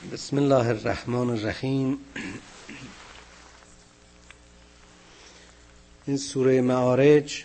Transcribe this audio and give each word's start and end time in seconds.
بسم 0.00 0.38
الله 0.38 0.68
الرحمن 0.68 1.30
الرحیم. 1.30 1.98
این 6.06 6.16
سوره 6.16 6.60
معارج 6.60 7.44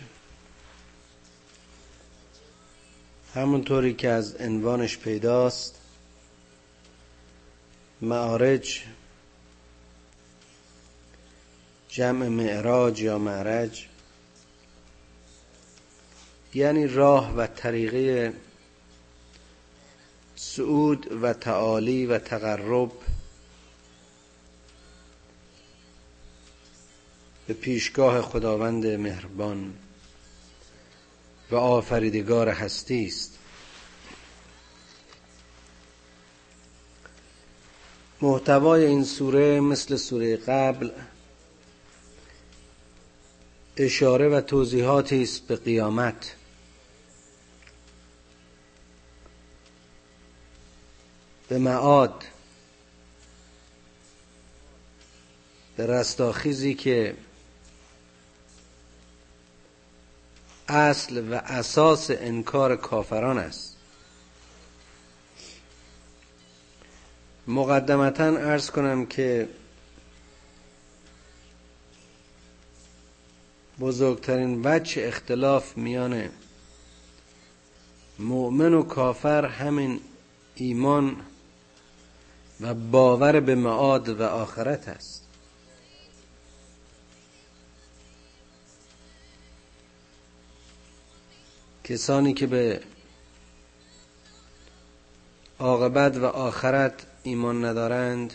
همونطوری 3.34 3.94
که 3.94 4.08
از 4.08 4.36
عنوانش 4.36 4.98
پیداست. 4.98 5.80
معارج 8.02 8.82
جمع 11.88 12.28
معراج 12.28 13.00
یا 13.00 13.18
معرج 13.18 13.86
یعنی 16.54 16.86
راه 16.86 17.34
و 17.34 17.46
طریقه 17.46 18.32
سعود 20.36 21.22
و 21.22 21.32
تعالی 21.32 22.06
و 22.06 22.18
تقرب 22.18 22.92
به 27.46 27.54
پیشگاه 27.54 28.22
خداوند 28.22 28.86
مهربان 28.86 29.74
و 31.50 31.56
آفریدگار 31.56 32.48
هستی 32.48 33.06
است. 33.06 33.38
محتوای 38.22 38.84
این 38.84 39.04
سوره 39.04 39.60
مثل 39.60 39.96
سوره 39.96 40.36
قبل 40.36 40.90
اشاره 43.76 44.28
و 44.28 44.40
توضیحاتی 44.40 45.22
است 45.22 45.46
به 45.46 45.56
قیامت. 45.56 46.34
به 51.48 51.58
معاد 51.58 52.24
به 55.76 55.86
رستاخیزی 55.86 56.74
که 56.74 57.16
اصل 60.68 61.32
و 61.32 61.34
اساس 61.34 62.10
انکار 62.10 62.76
کافران 62.76 63.38
است. 63.38 63.76
مقدمتا 67.46 68.24
ارز 68.24 68.70
کنم 68.70 69.06
که 69.06 69.48
بزرگترین 73.80 74.60
وجه 74.64 75.08
اختلاف 75.08 75.76
میان 75.76 76.28
مؤمن 78.18 78.74
و 78.74 78.82
کافر 78.82 79.44
همین 79.44 80.00
ایمان 80.54 81.16
و 82.60 82.74
باور 82.74 83.40
به 83.40 83.54
معاد 83.54 84.08
و 84.08 84.22
آخرت 84.22 84.88
است. 84.88 85.22
کسانی 91.84 92.34
که 92.34 92.46
به 92.46 92.80
عاقبت 95.58 96.16
و 96.16 96.24
آخرت 96.24 97.06
ایمان 97.22 97.64
ندارند 97.64 98.34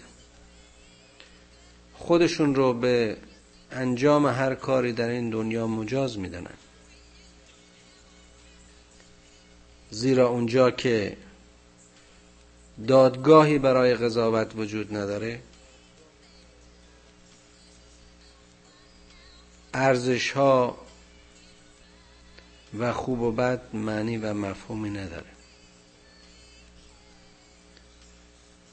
خودشون 1.94 2.56
رو 2.56 2.74
به 2.74 3.18
انجام 3.72 4.26
هر 4.26 4.56
کاری 4.56 4.94
در 4.94 5.10
این 5.10 5.30
دنیا 5.30 5.68
مجاز 5.68 6.20
می‌دانند. 6.20 6.58
زیرا 9.90 10.28
اونجا 10.28 10.72
که 10.72 11.18
دادگاهی 12.88 13.60
برای 13.60 13.96
قضاوت 13.96 14.56
وجود 14.56 14.98
نداره. 14.98 15.40
ارزش 19.74 20.32
ها 20.32 20.78
و 22.80 22.94
خوب 22.94 23.22
و 23.22 23.32
بد 23.32 23.62
معنی 23.76 24.18
و 24.18 24.34
مفهومی 24.34 24.90
نداره. 24.90 25.30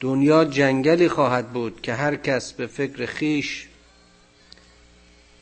دنیا 0.01 0.45
جنگلی 0.45 1.09
خواهد 1.09 1.53
بود 1.53 1.81
که 1.81 1.95
هر 1.95 2.17
کس 2.17 2.53
به 2.53 2.67
فکر 2.67 3.07
خیش 3.07 3.69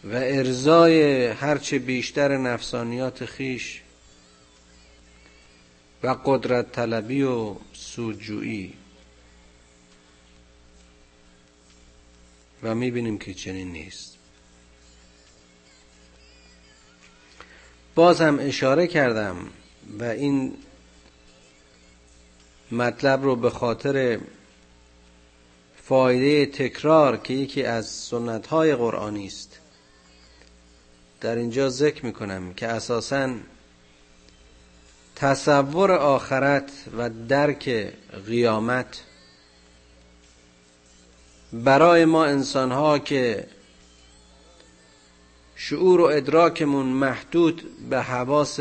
و 0.05 0.15
ارزای 0.15 1.27
هرچه 1.27 1.79
بیشتر 1.79 2.37
نفسانیات 2.37 3.25
خیش 3.25 3.83
و 6.03 6.17
قدرت 6.25 6.73
طلبی 6.73 7.23
و 7.23 7.55
سودجویی 7.73 8.75
و 12.63 12.75
می‌بینیم 12.75 13.19
که 13.19 13.35
چنین 13.35 13.73
نیست. 13.73 14.17
باز 17.95 18.21
هم 18.21 18.39
اشاره 18.41 18.87
کردم 18.87 19.37
و 19.99 20.05
این 20.05 20.57
مطلب 22.73 23.23
رو 23.23 23.37
به 23.37 23.51
خاطر 23.51 24.21
فایده 25.85 26.47
تکرار 26.47 27.17
که 27.17 27.35
یکی 27.35 27.63
از 27.63 27.89
سنت 27.89 28.47
های 28.47 28.75
قرآنی 28.75 29.27
است. 29.27 29.61
در 31.21 31.37
اینجا 31.37 31.69
ذکر 31.69 32.07
می‌کنم 32.07 32.55
که 32.55 32.69
اساساً 32.69 33.35
تصور 35.17 35.93
آخرت 35.93 36.73
و 36.99 37.11
درک 37.11 37.93
قیامت 38.27 39.03
برای 41.53 42.05
ما 42.05 42.25
انسان 42.25 42.73
ها 42.73 42.99
که 42.99 43.49
شعور 45.57 46.01
و 46.01 46.05
ادراکمون 46.05 46.87
محدود 46.87 47.89
به 47.91 48.03
حواس 48.03 48.61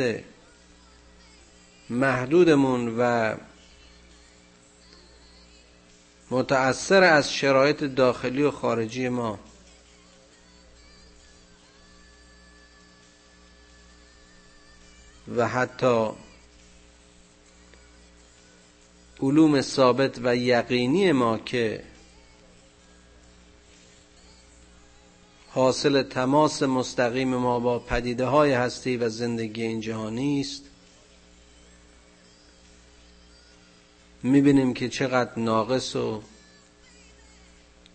محدودمون 1.89 2.95
و 2.99 3.35
متأثر 6.31 7.03
از 7.03 7.33
شرایط 7.33 7.83
داخلی 7.83 8.43
و 8.43 8.51
خارجی 8.51 9.09
ما. 9.09 9.39
و 15.35 15.47
حتی 15.47 16.09
علوم 19.21 19.61
ثابت 19.61 20.19
و 20.23 20.35
یقینی 20.35 21.11
ما 21.11 21.37
که 21.37 21.83
حاصل 25.49 26.03
تماس 26.03 26.63
مستقیم 26.63 27.35
ما 27.35 27.59
با 27.59 27.79
پدیده 27.79 28.25
های 28.25 28.51
هستی 28.51 28.97
و 28.97 29.09
زندگی 29.09 29.63
این 29.63 29.81
جهانی 29.81 30.41
است. 30.41 30.63
می‌بینیم 34.23 34.73
که 34.73 34.89
چقدر 34.89 35.39
ناقص 35.39 35.95
و 35.95 36.23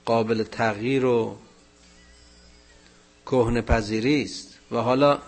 قابل 0.04 0.42
تغییر 0.42 1.04
و 1.04 1.36
کهن 3.26 3.60
پذیری 3.60 4.22
است. 4.22 4.58
و 4.70 4.76
حالا 4.76 5.18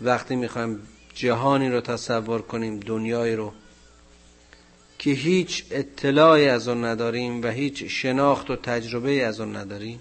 وقتی 0.00 0.36
می‌خوایم 0.36 0.88
جهانی 1.14 1.68
رو 1.68 1.80
تصور 1.80 2.42
کنیم 2.42 2.80
دنیای 2.80 3.36
رو 3.36 3.52
که 4.98 5.10
هیچ 5.10 5.64
اطلاعی 5.70 6.48
از 6.48 6.68
آن 6.68 6.84
نداریم 6.84 7.42
و 7.42 7.46
هیچ 7.46 7.84
شناخت 7.84 8.50
و 8.50 8.56
تجربه 8.56 9.26
از 9.26 9.40
آن 9.40 9.56
نداریم. 9.56 10.00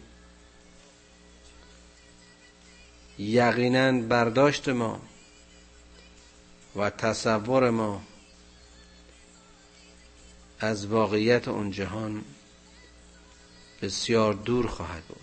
یقینا 3.19 3.91
برداشت 3.91 4.69
ما 4.69 5.01
و 6.75 6.89
تصور 6.89 7.69
ما 7.69 8.01
از 10.59 10.87
واقعیت 10.87 11.47
اون 11.47 11.71
جهان 11.71 12.23
بسیار 13.81 14.33
دور 14.33 14.67
خواهد 14.67 15.03
بود. 15.03 15.17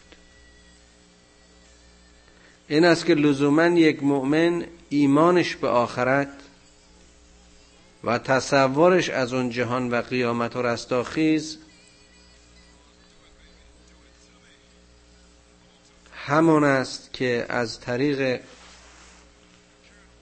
این 2.68 2.84
است 2.84 3.06
که 3.06 3.14
لزوما 3.14 3.66
یک 3.66 4.02
مؤمن 4.02 4.66
ایمانش 4.88 5.56
به 5.56 5.68
آخرت 5.68 6.41
و 8.04 8.18
تصورش 8.18 9.10
از 9.10 9.32
اون 9.32 9.50
جهان 9.50 9.90
و 9.90 10.02
قیامت 10.02 10.56
و 10.56 10.62
رستاخیز 10.62 11.58
همان 16.12 16.64
است 16.64 17.12
که 17.12 17.46
از 17.48 17.80
طریق 17.80 18.40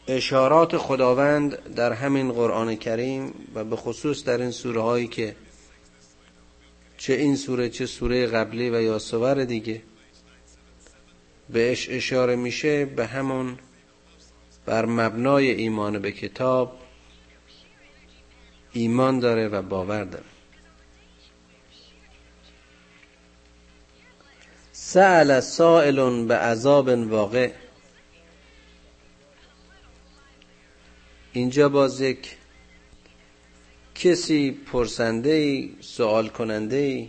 اشارات 0.09 0.77
خداوند 0.77 1.75
در 1.75 1.93
همین 1.93 2.33
قرآن 2.33 2.77
کریم 2.77 3.35
و 3.55 3.65
به 3.65 3.77
خصوص 3.77 4.25
در 4.25 4.41
این 4.41 4.51
سوره 4.51 4.81
هایی 4.81 5.07
که 5.07 5.37
چه 6.99 7.13
این 7.13 7.37
سوره 7.37 7.69
چه 7.69 7.87
سوره 7.87 8.27
قبلی 8.27 8.71
و 8.71 8.83
یا 8.83 8.99
سور 8.99 9.45
دیگه 9.45 9.83
بهش 11.51 11.89
اشاره 11.91 12.37
میشه 12.37 12.85
به 12.85 13.07
همون 13.07 13.59
بر 14.67 14.87
مبنای 14.87 15.51
ایمان 15.51 15.99
به 15.99 16.13
کتاب 16.13 16.77
ایمان 18.73 19.19
داره 19.19 19.49
و 19.49 19.63
باور 19.63 20.05
داره. 20.05 20.25
سأل 24.73 25.41
سائل 25.41 26.27
به 26.27 26.37
عذاب 26.37 26.89
واقع. 26.89 27.51
اینجا 31.33 31.69
باز 31.69 32.01
یک 32.01 32.37
کسی 33.95 34.51
پرسنده 34.51 35.31
ای 35.31 35.77
سوال 35.81 36.29
کننده 36.29 36.77
ای 36.77 37.09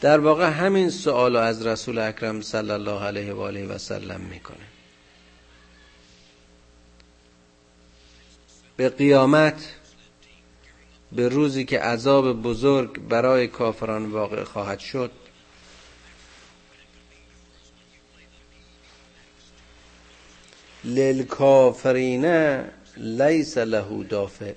در 0.00 0.20
واقع 0.20 0.50
همین 0.50 0.90
سوال 0.90 1.36
از 1.36 1.66
رسول 1.66 1.98
اکرم 1.98 2.40
صلی 2.40 2.70
الله 2.70 3.02
علیه 3.02 3.32
و 3.32 3.40
آله 3.40 3.66
و 3.66 3.78
سلم 3.78 4.20
می‌کنه. 4.20 4.77
به 8.78 8.88
قیامت 8.88 9.74
به 11.12 11.28
روزی 11.28 11.64
که 11.64 11.80
عذاب 11.80 12.42
بزرگ 12.42 13.00
برای 13.00 13.48
کافران 13.48 14.06
واقع 14.06 14.44
خواهد 14.44 14.78
شد. 14.78 15.10
للکافرین 20.84 22.24
لیس 22.96 23.58
له 23.58 24.04
دافع. 24.04 24.54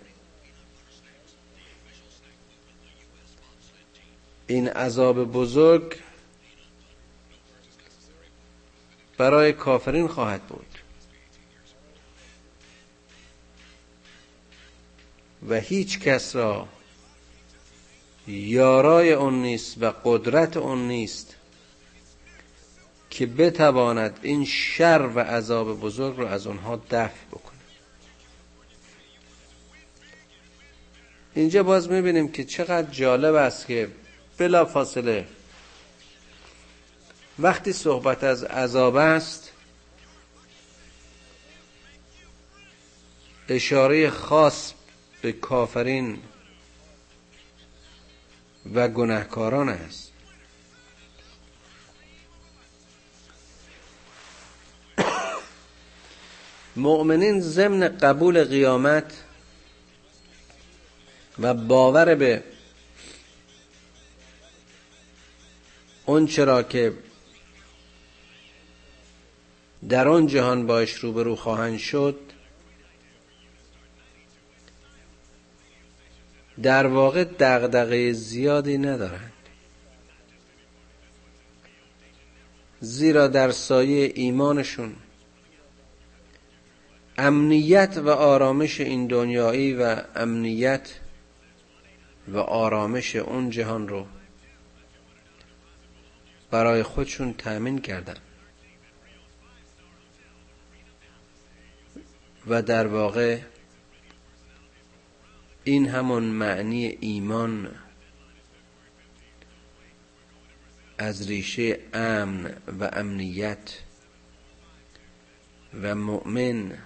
این 4.48 4.68
عذاب 4.68 5.32
بزرگ 5.32 5.96
برای 9.18 9.54
کافرین 9.54 10.08
خواهد 10.08 10.42
بود. 10.42 10.71
و 15.50 15.56
هیچ 15.56 16.00
کس 16.00 16.36
را 16.36 16.68
یارای 18.28 19.14
اون 19.14 19.42
نیست 19.42 19.84
و 19.84 19.94
قدرت 20.04 20.58
اون 20.58 20.88
نیست 20.88 21.36
که 23.10 23.26
بتواند 23.26 24.20
این 24.22 24.46
شر 24.46 25.10
و 25.16 25.20
عذاب 25.20 25.80
بزرگ 25.80 26.18
رو 26.18 26.28
از 26.28 26.48
اونها 26.48 26.82
دفع 26.92 27.26
بکنه. 27.32 27.52
اینجا 31.36 31.64
باز 31.64 31.90
می‌بینیم 31.90 32.32
که 32.32 32.44
چقدر 32.44 32.92
جالب 32.92 33.36
است 33.36 33.68
که 33.68 33.88
بلا 34.38 34.66
فاصله 34.66 35.28
وقتی 37.40 37.74
صحبت 37.74 38.24
از 38.24 38.44
عذاب 38.44 38.96
است 38.96 39.52
اشاره 43.50 44.10
خاص 44.10 44.74
به 45.22 45.32
کافرین 45.32 46.20
و 48.74 48.88
گناهکاران 48.88 49.70
است. 49.70 50.12
مؤمنین 56.76 57.42
ضمن 57.42 57.98
قبول 57.98 58.44
قیامت 58.44 59.24
و 61.40 61.54
باور 61.54 62.16
به 62.16 62.44
اون 66.06 66.28
چرا 66.28 66.64
که 66.64 66.94
در 69.90 70.08
آن 70.08 70.28
جهان 70.28 70.68
باش 70.68 70.92
روبرو 70.92 71.36
خواهند 71.36 71.78
شد 71.78 72.31
در 76.64 76.88
واقع 76.88 77.24
دغدغه 77.24 78.14
زیادی 78.14 78.78
ندارند. 78.78 79.32
زیرا 82.80 83.28
در 83.28 83.52
سایه 83.52 84.12
ایمانشون 84.16 84.96
امنیت 87.18 87.98
و 87.98 88.10
آرامش 88.10 88.82
این 88.82 89.08
دنیایی 89.08 89.74
و 89.74 90.02
امنیت 90.16 91.00
و 92.28 92.38
آرامش 92.38 93.16
اون 93.16 93.50
جهان 93.50 93.88
رو 93.88 94.06
برای 96.52 96.84
خودشون 96.84 97.34
تأمین 97.34 97.80
کردن. 97.80 98.18
و 102.48 102.62
در 102.62 102.88
واقع 102.88 103.40
این 105.64 105.88
همون 105.88 106.24
معنی 106.24 106.98
ایمان 107.00 107.76
از 110.98 111.28
ریشه 111.28 111.80
امن 111.94 112.58
و 112.80 112.90
امنیت 112.94 113.80
و 115.82 115.96
مؤمن 115.96 116.78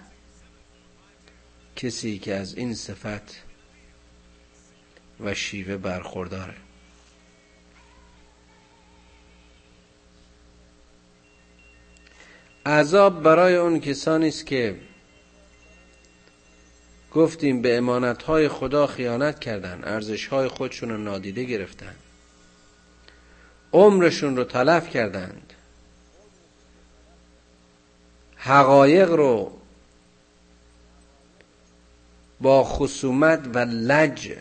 کسی 1.76 2.18
که 2.18 2.34
از 2.34 2.56
این 2.56 2.74
صفت 2.74 3.42
و 5.20 5.34
شیوه 5.34 5.76
برخورداره. 5.76 6.54
عذاب 12.66 13.22
برای 13.22 13.56
اون 13.56 13.80
کسانی 13.80 14.28
است 14.28 14.46
که 14.46 14.80
گفتیم 17.16 17.62
به 17.62 17.76
امانتهای 17.76 18.48
خدا 18.48 18.86
خیانت 18.86 19.38
کردن 19.38 19.80
ارزشهای 19.84 20.48
خودشون 20.48 20.88
رو 20.88 20.96
نادیده 20.96 21.44
گرفتن. 21.44 21.94
عمرشون 23.72 24.36
رو 24.36 24.44
تلف 24.44 24.88
کردند. 24.88 25.52
حقایق 28.36 29.10
رو 29.10 29.52
با 32.40 32.64
خصومت 32.64 33.40
و 33.54 33.58
لج 33.58 34.32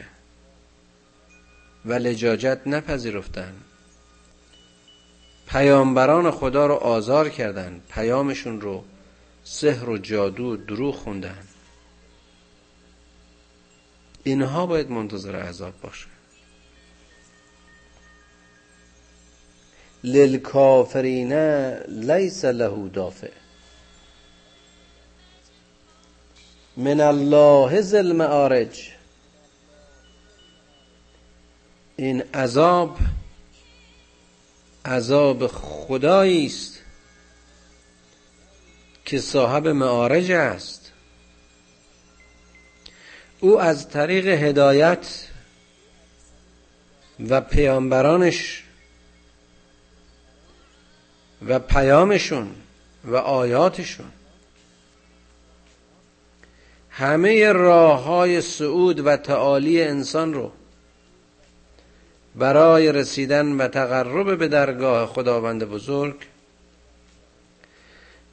و 1.85 1.93
لجاجت 1.93 2.59
نپذیرفتند 2.65 3.63
پیامبران 5.47 6.31
خدا 6.31 6.67
رو 6.67 6.73
آزار 6.73 7.29
کردند 7.29 7.81
پیامشون 7.89 8.61
رو 8.61 8.83
سحر 9.43 9.89
و 9.89 9.97
جادو 9.97 10.43
و 10.43 10.55
دروغ 10.55 10.95
خوندن. 10.95 11.54
اینها 14.25 14.65
باید 14.65 14.91
منتظر 14.91 15.35
عذاب 15.35 15.81
باشه. 15.81 16.07
للکافرین 20.03 21.33
لیس 21.87 22.45
له 22.45 22.89
دافع. 22.89 23.31
من 26.77 27.01
الله 27.01 27.81
ذل 27.81 28.11
معارج 28.11 28.91
این 31.95 32.21
عذاب 32.21 32.97
عذاب 34.85 35.47
خدایی 35.47 36.45
است 36.45 36.79
که 39.05 39.19
صاحب 39.19 39.67
معارج 39.67 40.31
است. 40.31 40.84
او 43.45 43.61
از 43.61 43.89
طریق 43.89 44.27
هدایت 44.27 45.27
و 47.29 47.41
پیامبرانش 47.41 48.63
و 51.47 51.59
پیامشون 51.59 52.47
و 53.05 53.15
آیاتشون 53.15 54.05
همه 56.89 57.51
راه 57.51 58.03
های 58.03 58.41
سعود 58.41 59.07
و 59.07 59.17
تعالی 59.17 59.81
انسان 59.81 60.33
رو 60.33 60.51
برای 62.35 62.91
رسیدن 62.91 63.51
و 63.51 63.67
تقرب 63.67 64.37
به 64.37 64.47
درگاه 64.47 65.07
خداوند 65.07 65.63
بزرگ 65.63 66.15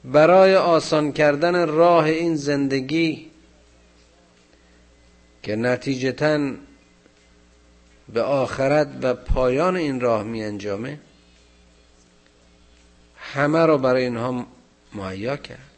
برای 0.03 0.55
آسان 0.55 1.11
کردن 1.11 1.67
راه 1.67 2.05
این 2.05 2.35
زندگی 2.35 3.32
که 5.43 5.55
نتیجتا 5.55 6.51
به 8.13 8.21
آخرت 8.21 8.87
و 9.01 9.13
پایان 9.13 9.75
این 9.75 9.99
راه 9.99 10.23
می 10.23 10.43
انجامه 10.43 10.99
همه 13.17 13.59
رو 13.65 13.77
برای 13.77 14.03
اینها 14.03 14.45
مهیا 14.93 15.37
کرد. 15.37 15.69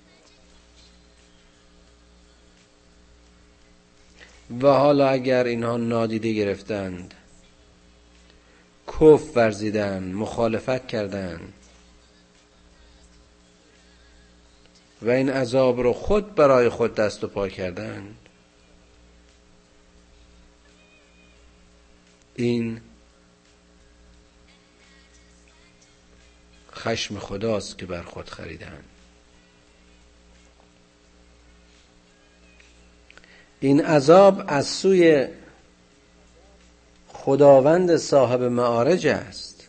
و 4.61 4.67
حالا 4.67 5.09
اگر 5.09 5.43
اینها 5.43 5.77
نادیده 5.77 6.33
گرفتند 6.33 7.13
کف 8.87 9.37
ورزیدن 9.37 10.03
مخالفت 10.03 10.87
کردن 10.87 11.39
و 15.01 15.09
این 15.09 15.29
عذاب 15.29 15.79
رو 15.79 15.93
خود 15.93 16.35
برای 16.35 16.69
خود 16.69 16.95
دست 16.95 17.23
و 17.23 17.27
پا 17.27 17.47
کردن 22.37 22.81
خشم 26.73 27.19
خداست 27.19 27.77
که 27.77 27.85
بر 27.85 28.01
خود 28.01 28.29
خریدن 28.29 28.83
این 33.59 33.85
عذاب 33.85 34.43
از 34.47 34.67
سوی 34.67 35.27
خداوند 37.07 37.97
صاحب 37.97 38.41
معارج 38.41 39.07
است. 39.07 39.67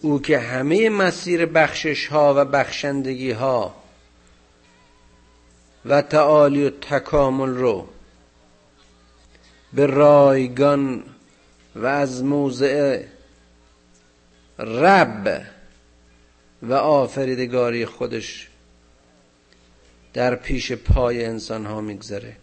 او 0.00 0.22
که 0.22 0.38
همه 0.38 0.90
مسیر 0.90 1.46
بخشش 1.46 2.06
ها 2.06 2.34
و 2.36 2.44
بخشندگی 2.44 3.30
ها 3.30 3.87
و 5.84 6.02
تعالی 6.02 6.64
و 6.64 6.70
تکامل 6.70 7.48
رو 7.48 7.88
به 9.72 9.86
رایگان 9.86 11.04
و 11.76 11.86
از 11.86 12.24
موضع 12.24 13.02
رب 14.58 15.46
و 16.62 16.72
آفریدگاری 16.74 17.86
خودش 17.86 18.48
در 20.12 20.34
پیش 20.34 20.72
پای 20.72 21.24
انسان 21.24 21.66
ها 21.66 21.80
میگذره. 21.80 22.36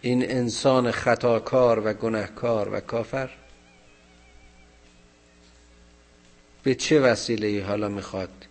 این 0.00 0.30
انسان 0.30 0.90
خطاکار 0.90 1.86
و 1.86 1.92
گنهکار 1.92 2.74
و 2.74 2.80
کافر 2.80 3.30
به 6.66 6.74
چه 6.74 7.00
وسیله 7.00 7.64
حالا 7.64 7.88
می‌خواد؟ 7.88 8.46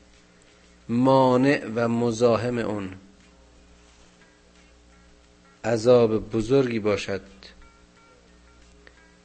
مانع 0.90 1.66
و 1.76 1.88
مزاحم 1.88 2.58
اون. 2.58 2.96
عذاب 5.64 6.30
بزرگی 6.30 6.80
باشد 6.80 7.22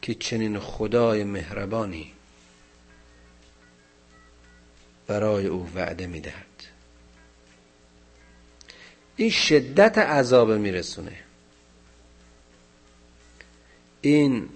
که 0.02 0.14
چنین 0.14 0.59
خدای 0.59 1.25
مهربانی 1.25 2.12
برای 5.06 5.47
او 5.47 5.70
وعده 5.75 6.06
می‌دهد. 6.06 6.47
این 9.16 9.30
شدت 9.30 9.99
عذاب 9.99 10.52
میرسونه. 10.52 11.16
این 14.00 14.49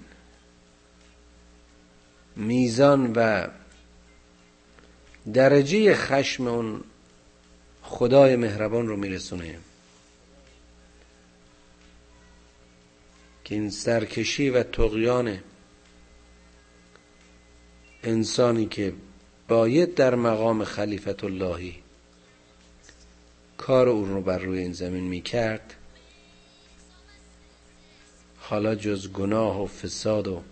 میزان 2.36 3.12
و 3.16 3.48
درجه 5.32 5.94
خشم 5.94 6.46
اون 6.46 6.84
خدای 7.82 8.36
مهربان 8.36 8.88
رو 8.88 8.96
میرسونه. 8.96 9.58
که 13.44 13.54
این 13.54 13.70
سرکشی 13.70 14.50
و 14.50 14.62
تقیان 14.62 15.38
انسانی 18.02 18.66
که 18.66 18.92
باید 19.48 19.94
در 19.94 20.14
مقام 20.14 20.64
خلیفت 20.64 21.24
اللهی 21.24 21.74
کار 23.58 23.88
اون 23.88 24.08
رو 24.08 24.22
بر 24.22 24.38
روی 24.38 24.58
این 24.58 24.72
زمین 24.72 25.04
می 25.04 25.20
کرد 25.20 25.74
حالا 28.38 28.74
جز 28.74 29.12
گناه 29.12 29.62
و 29.62 29.66
فساد 29.66 30.28
و 30.28 30.42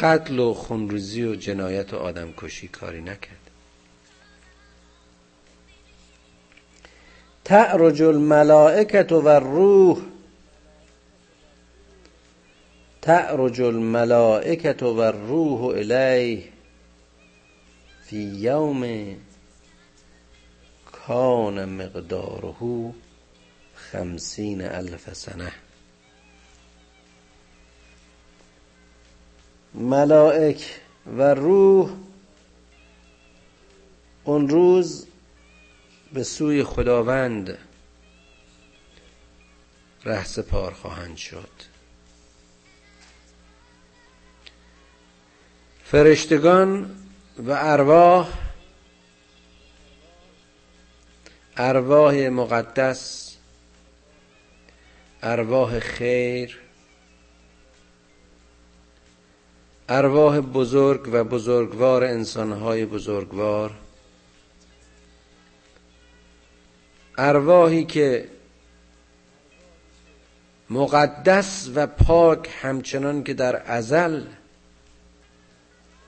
قتل 0.00 0.38
و 0.38 0.54
خونریزی 0.54 1.22
و 1.22 1.34
جنایت 1.34 1.94
و 1.94 1.96
آدم 1.96 2.32
کشی 2.36 2.68
کاری 2.68 3.00
نکرد. 3.00 3.50
تعرج 7.44 8.02
الملائکت 8.02 9.12
و 9.12 9.28
روح 9.28 9.98
تعرج 13.02 13.62
الملائکت 13.62 14.82
و 14.82 14.86
الروح 14.86 15.64
الیه 15.64 16.44
فی 18.04 18.16
یوم 18.16 19.14
کان 20.92 21.64
مقداره 21.64 22.94
خمسین 23.74 24.62
الف 24.62 25.14
سنه. 25.14 25.52
ملائک 29.78 30.80
و 31.16 31.34
روح 31.34 31.90
اون 34.24 34.48
روز 34.48 35.06
به 36.12 36.22
سوی 36.22 36.64
خداوند 36.64 37.58
ره 40.04 40.24
سپار 40.24 40.72
خواهند 40.72 41.16
شد. 41.16 41.50
فرشتگان 45.84 46.96
و 47.38 47.50
ارواح 47.58 48.28
ارواح 51.56 52.14
مقدس 52.14 53.36
ارواح 55.22 55.78
خیر 55.78 56.67
ارواح 59.90 60.40
بزرگ 60.40 61.08
و 61.12 61.24
بزرگوار 61.24 62.04
انسانهای 62.04 62.86
بزرگوار 62.86 63.70
ارواحی 67.18 67.84
که 67.84 68.28
مقدس 70.70 71.70
و 71.74 71.86
پاک 71.86 72.48
همچنان 72.62 73.24
که 73.24 73.34
در 73.34 73.62
ازل 73.72 74.22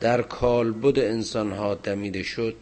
در 0.00 0.22
کالبد 0.22 0.98
انسانها 0.98 1.74
دمیده 1.74 2.22
شد 2.22 2.56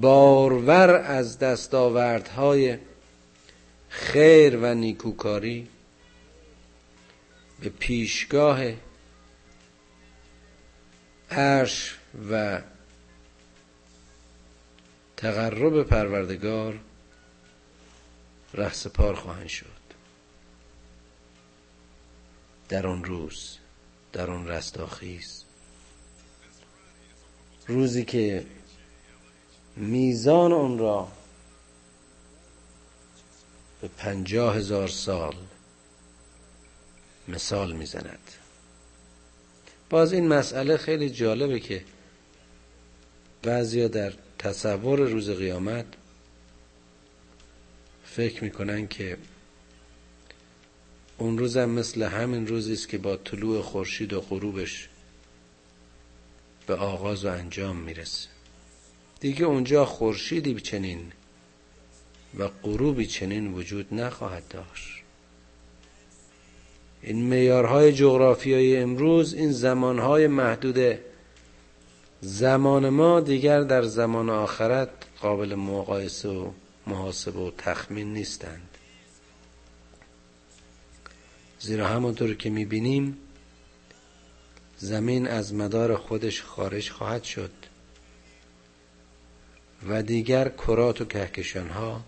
بارور 0.00 0.90
از 0.90 1.38
دستاوردهای 1.38 2.78
خیر 3.88 4.56
و 4.56 4.74
نیکوکاری. 4.74 5.68
به 7.62 7.68
پیشگاه 7.68 8.60
عرش 11.30 11.98
و 12.30 12.62
تقرب 15.16 15.82
پروردگار 15.82 16.80
رهسپار 18.54 19.14
خواهند 19.14 19.48
شد. 19.48 19.66
در 22.68 22.86
آن 22.86 23.04
روز 23.04 23.58
در 24.12 24.30
آن 24.30 24.48
رستاخیز. 24.48 25.44
روزی 27.66 28.04
که 28.04 28.46
میزان 29.76 30.52
اون 30.52 30.78
را 30.78 31.12
به 33.80 33.88
پنجاه 33.88 34.56
هزار 34.56 34.88
سال 34.88 35.36
مثال 37.28 37.72
می‌زند. 37.72 38.30
باز 39.90 40.12
این 40.12 40.28
مسئله 40.28 40.76
خیلی 40.76 41.10
جالبه 41.10 41.60
که 41.60 41.84
بعضیا 43.42 43.88
در 43.88 44.12
تصور 44.38 44.98
روز 44.98 45.30
قیامت 45.30 45.86
فکر 48.04 48.44
می‌کنن 48.44 48.88
که 48.88 49.18
اون 51.18 51.38
روزم 51.38 51.70
مثل 51.70 52.02
همین 52.02 52.46
روزی 52.46 52.72
است 52.72 52.88
که 52.88 52.98
با 52.98 53.16
طلوع 53.16 53.62
خورشید 53.62 54.12
و 54.12 54.20
غروبش 54.20 54.88
به 56.66 56.74
آغاز 56.74 57.24
و 57.24 57.28
انجام 57.28 57.76
می‌رسه. 57.76 58.28
دیگه 59.20 59.44
اونجا 59.44 59.84
خورشیدی 59.84 60.60
چنین 60.60 61.12
و 62.38 62.48
غروبی 62.48 63.06
چنین 63.06 63.54
وجود 63.54 63.94
نخواهد 63.94 64.48
داشت. 64.48 65.01
این 67.02 67.22
میارهای 67.22 67.92
جغرافیایی 67.92 68.76
امروز 68.76 69.34
این 69.34 69.52
زمانهای 69.52 70.26
محدود 70.26 70.98
زمان 72.20 72.88
ما 72.88 73.20
دیگر 73.20 73.60
در 73.60 73.82
زمان 73.82 74.30
آخرت 74.30 74.88
قابل 75.20 75.54
مقایسه 75.54 76.28
و 76.28 76.50
محاسبه 76.86 77.40
و 77.40 77.50
تخمین 77.58 78.12
نیستند. 78.12 78.68
زیرا 81.60 81.88
همونطور 81.88 82.34
که 82.34 82.50
می‌بینیم 82.50 83.18
زمین 84.76 85.28
از 85.28 85.54
مدار 85.54 85.96
خودش 85.96 86.42
خارج 86.42 86.90
خواهد 86.90 87.22
شد 87.22 87.52
و 89.88 90.02
دیگر 90.02 90.48
کرات 90.48 91.00
و 91.00 91.04
کهکشان 91.04 91.68
ها 91.68 92.00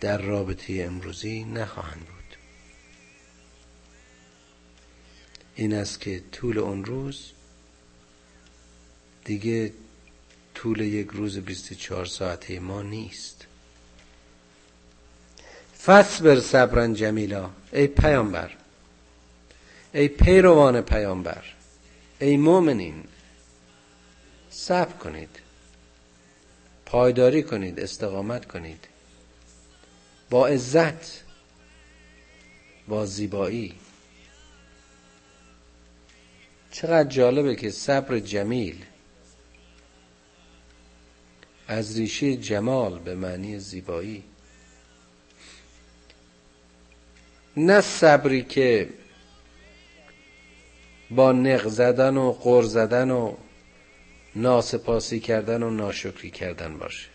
در 0.00 0.18
رابطه 0.22 0.82
امروزی 0.82 1.44
نخواهند 1.44 2.06
بود. 2.06 2.17
این 5.58 5.74
است 5.74 6.00
که 6.00 6.22
طول 6.32 6.58
اون 6.58 6.84
روز 6.84 7.30
دیگه 9.24 9.72
طول 10.54 10.80
یک 10.80 11.08
روز 11.08 11.38
24 11.38 12.04
ساعته 12.04 12.60
ما 12.60 12.82
نیست. 12.82 13.46
فصبر 15.84 16.40
صبرا 16.40 16.88
جمیلا 16.88 17.50
ای 17.72 17.86
پیامبر 17.86 18.50
ای 19.94 20.08
پیروان 20.08 20.80
پیامبر 20.80 21.44
ای 22.18 22.36
مؤمنین 22.36 23.04
صبر 24.50 24.92
کنید 24.92 25.40
پایداری 26.86 27.42
کنید 27.42 27.80
استقامت 27.80 28.44
کنید. 28.44 28.84
با 30.30 30.46
عزت 30.46 31.24
با 32.88 33.06
زیبایی. 33.06 33.74
چقدر 36.78 37.08
جالبه 37.08 37.56
که 37.56 37.70
صبر 37.70 38.18
جمیل 38.18 38.84
از 41.68 41.98
ریشه 41.98 42.36
جمال 42.36 42.98
به 42.98 43.14
معنی 43.14 43.58
زیبایی. 43.58 44.24
نه 47.56 47.80
صبری 47.80 48.42
که 48.42 48.88
با 51.10 51.32
نق 51.32 51.68
زدن 51.68 52.16
و 52.16 52.32
قر 52.32 52.62
زدن 52.62 53.10
و 53.10 53.36
ناسپاسی 54.36 55.20
کردن 55.20 55.62
و 55.62 55.70
ناشکری 55.70 56.30
کردن 56.30 56.78
باشه. 56.78 57.08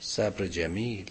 صبر 0.00 0.46
جمیل 0.46 1.10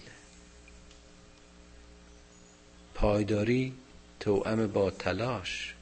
پایداری 2.94 3.74
توأم 4.20 4.66
با 4.66 4.90
تلاش. 4.90 5.74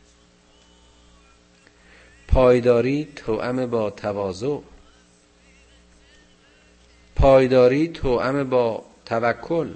پایداری 2.28 3.04
توأم 3.16 3.66
با 3.66 3.90
تواضع. 3.90 4.59
پایداری 7.16 7.88
توأم 7.88 8.50
با 8.50 8.85
توکل. 9.07 9.73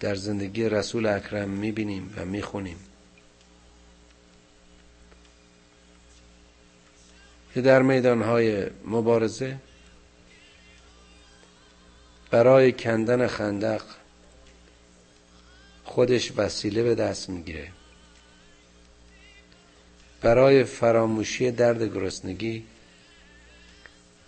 در 0.00 0.14
زندگی 0.14 0.68
رسول 0.68 1.06
اکرم 1.06 1.48
می‌بینیم 1.48 2.14
و 2.16 2.24
می‌خونیم. 2.24 2.78
که 7.54 7.60
در 7.60 7.82
میدانهای 7.82 8.66
مبارزه 8.84 9.58
برای 12.30 12.72
کندن 12.72 13.26
خندق 13.26 13.82
خودش 15.88 16.32
وسیله 16.36 16.82
به 16.82 16.94
دست 16.94 17.30
می‌گیره. 17.30 17.68
برای 20.20 20.64
فراموشی 20.64 21.50
درد 21.50 21.82
گرسنگی 21.82 22.64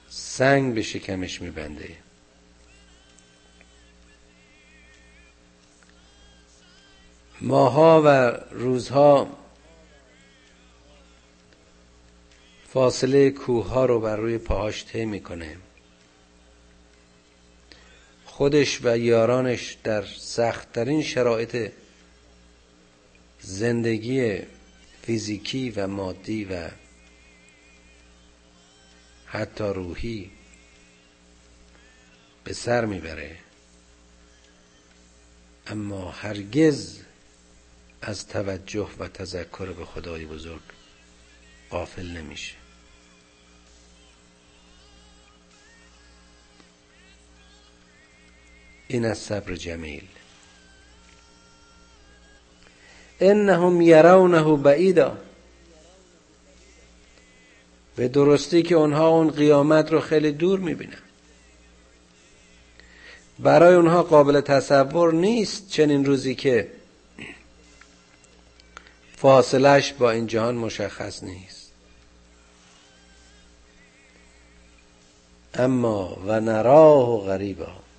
سنگ 0.08 0.74
به 0.74 0.82
شکمش 0.82 1.42
میبنده. 1.42 1.96
ماها 7.40 8.02
و 8.04 8.08
روزها 8.50 9.28
فاصله 12.68 13.30
کوه 13.30 13.68
ها 13.68 13.86
رو 13.86 14.00
بر 14.00 14.16
روی 14.16 14.38
پاهاش 14.38 14.84
طی 14.84 15.04
می‌کنه. 15.04 15.56
خودش 18.40 18.80
و 18.82 18.99
یارانش 18.99 19.76
در 19.85 20.04
سختترین 20.06 21.02
شرایط 21.02 21.73
زندگی 23.40 24.38
فیزیکی 25.02 25.70
و 25.70 25.87
مادی 25.87 26.44
و 26.44 26.70
حتی 29.26 29.64
روحی 29.64 30.30
به 32.45 32.52
سر 32.52 32.84
می‌بره. 32.84 33.36
اما 35.67 36.10
هرگز 36.10 36.99
از 38.02 38.26
توجه 38.26 38.88
و 38.99 39.08
تذکر 39.08 39.73
به 39.73 39.84
خدای 39.84 40.26
بزرگ 40.26 40.62
قافل 41.71 42.06
نمیشه. 42.06 42.59
این 48.90 49.04
از 49.04 49.18
صبر 49.18 49.54
جمیل. 49.54 50.02
انهم 53.20 53.80
یرونه 53.80 54.56
بعیدا. 54.56 55.18
به 57.96 58.08
درستی 58.08 58.62
که 58.62 58.74
اونها 58.74 59.08
اون 59.08 59.30
قیامت 59.30 59.92
رو 59.92 60.00
خیلی 60.00 60.32
دور 60.32 60.60
می‌بینن. 60.60 61.02
برای 63.38 63.74
اونها 63.74 64.02
قابل 64.02 64.40
تصور 64.40 65.12
نیست 65.12 65.68
چنین 65.68 66.04
روزی 66.04 66.34
که 66.34 66.70
فاصلش 69.16 69.92
با 69.92 70.10
این 70.10 70.26
جهان 70.26 70.54
مشخص 70.54 71.22
نیست. 71.22 71.72
اما 75.54 76.22
و 76.26 76.40
نراه 76.40 77.10
و 77.10 77.18
غریبا. 77.18 77.89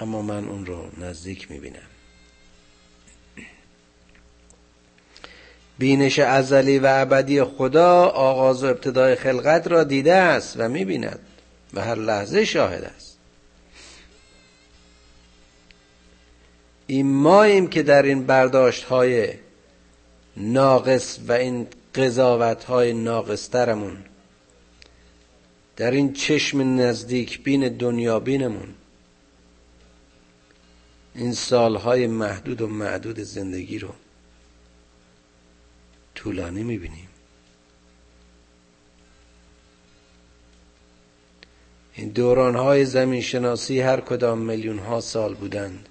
اما 0.00 0.22
من 0.22 0.48
اون 0.48 0.66
رو 0.66 0.90
نزدیک 0.98 1.50
می‌بینم. 1.50 1.78
بینش 5.78 6.18
ازلی 6.18 6.78
و 6.78 6.86
ابدی 6.90 7.44
خدا 7.44 8.06
آغاز 8.06 8.64
و 8.64 8.66
ابتدای 8.66 9.14
خلقت 9.14 9.66
را 9.66 9.84
دیده 9.84 10.14
است 10.14 10.54
و 10.58 10.68
می‌بیند 10.68 11.18
و 11.74 11.80
هر 11.80 11.94
لحظه 11.94 12.44
شاهد 12.44 12.84
است. 12.84 13.18
این 16.86 17.12
ماییم 17.12 17.66
که 17.66 17.82
در 17.82 18.02
این 18.02 18.26
برداشت 18.26 18.84
های 18.84 19.28
ناقص 20.36 21.18
و 21.28 21.32
این 21.32 21.66
قضاوت 21.94 22.64
های 22.64 22.92
ناقصترمون 22.92 23.96
در 25.76 25.90
این 25.90 26.12
چشم 26.12 26.80
نزدیک 26.80 27.42
بین 27.42 27.68
دنیا 27.68 28.20
بینمون 28.20 28.74
این 31.14 31.32
سالهای 31.32 32.06
محدود 32.06 32.60
و 32.60 32.66
معدود 32.66 33.20
زندگی 33.20 33.78
رو 33.78 33.94
طولانی 36.14 36.62
می‌بینیم. 36.62 37.08
این 41.94 42.08
دوران 42.08 42.56
های 42.56 42.84
زمین 42.84 43.20
شناسی 43.20 43.80
هر 43.80 44.00
کدام 44.00 44.38
میلیون 44.38 44.78
ها 44.78 45.00
سال 45.00 45.34
بودند 45.34 45.88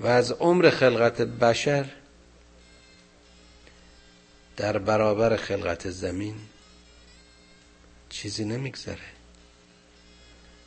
و 0.00 0.06
از 0.06 0.32
عمر 0.32 0.70
خلقت 0.70 1.22
بشر 1.22 1.90
در 4.56 4.78
برابر 4.78 5.36
خلقت 5.36 5.90
زمین 5.90 6.34
چیزی 8.08 8.44
نمیگذره. 8.44 8.98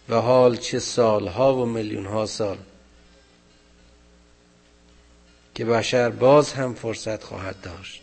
و 0.10 0.16
حال 0.16 0.58
چه 0.58 0.80
سالها 0.80 1.56
و 1.56 1.66
میلیون 1.66 2.06
ها 2.06 2.26
سال 2.26 2.58
که 5.56 5.66
بشر 5.66 6.10
باز 6.10 6.54
هم 6.54 6.74
فرصت 6.74 7.24
خواهد 7.24 7.62
داشت. 7.62 8.02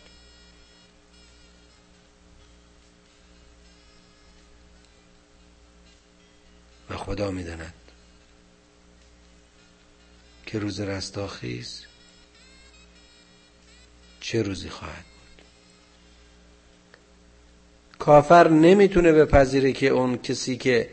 و 6.91 6.97
خدا 6.97 7.31
می‌داند 7.31 7.75
که 10.47 10.59
روز 10.59 10.81
رستاخیز 10.81 11.85
چه 14.21 14.43
روزی 14.43 14.69
خواهد 14.69 15.05
بود. 15.05 15.45
کافر 17.99 18.49
نمی‌تونه 18.49 19.13
بپذیره 19.13 19.73
که 19.73 19.89
اون 19.89 20.19
کسی 20.19 20.57
که 20.57 20.91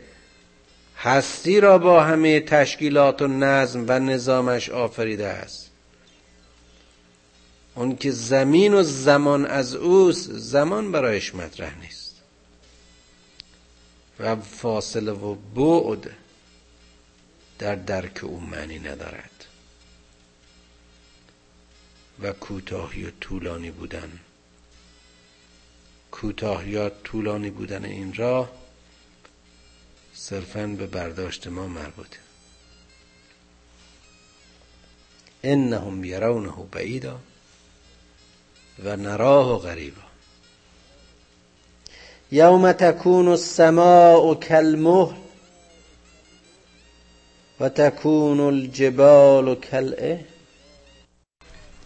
هستی 1.02 1.60
را 1.60 1.78
با 1.78 2.04
همه 2.04 2.40
تشکیلات 2.40 3.22
و 3.22 3.26
نظم 3.26 3.84
و 3.88 3.98
نظامش 3.98 4.70
آفریده 4.70 5.26
است. 5.26 5.70
اون 7.74 7.96
که 7.96 8.10
زمین 8.10 8.74
و 8.74 8.82
زمان 8.82 9.46
از 9.46 9.74
اوست 9.74 10.32
زمان 10.32 10.92
برایش 10.92 11.34
مطرح 11.34 11.78
نیست. 11.78 12.16
و 14.20 14.36
فاصله 14.36 15.12
و 15.12 15.34
بعد 15.34 16.10
در 17.58 17.74
درک 17.74 18.24
او 18.24 18.40
معنی 18.40 18.78
ندارد. 18.78 19.44
و 22.22 22.32
کوتاهی 22.32 23.04
و 23.04 23.10
طولانی 23.20 23.70
بودن. 23.70 24.12
کوتاه 26.10 26.68
یا 26.68 26.90
طولانی 26.90 27.50
بودن 27.50 27.84
این 27.84 28.14
راه 28.14 28.62
صرفا 30.14 30.66
به 30.66 30.86
برداشت 30.86 31.46
ما 31.46 31.66
مربوطه. 31.66 32.18
انهم 35.44 36.04
یرونه 36.04 36.52
بعیدا 36.72 37.20
و 38.84 38.96
نراه 38.96 39.58
غریبا. 39.58 40.02
یوم 42.32 42.72
تکون 42.72 43.28
السماء 43.28 44.34
کالمهل 44.34 45.16
و 47.60 47.68
تکون 47.68 48.40
الجبال 48.40 49.54
کالعه 49.54 50.24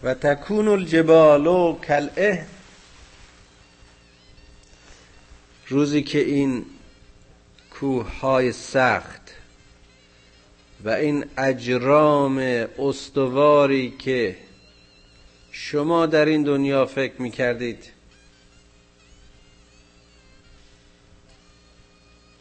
و 0.03 0.13
تکون 0.13 0.67
الجبال 0.67 1.75
کالعه 1.87 2.45
روزی 5.67 6.03
که 6.03 6.19
این 6.19 6.65
کوه 7.79 8.19
های 8.19 8.51
سخت 8.51 9.21
و 10.83 10.89
این 10.89 11.25
اجرام 11.37 12.37
استواری 12.79 13.91
که 13.91 14.37
شما 15.51 16.05
در 16.05 16.25
این 16.25 16.43
دنیا 16.43 16.85
فکر 16.85 17.21
می 17.21 17.31
کردید 17.31 17.91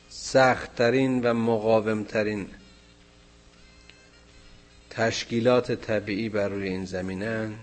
سختترین 0.09 1.21
و 1.21 1.35
مقاومترین 1.35 2.49
تشکیلات 4.91 5.73
طبیعی 5.73 6.29
بر 6.29 6.49
روی 6.49 6.69
این 6.69 6.85
زمینن 6.85 7.55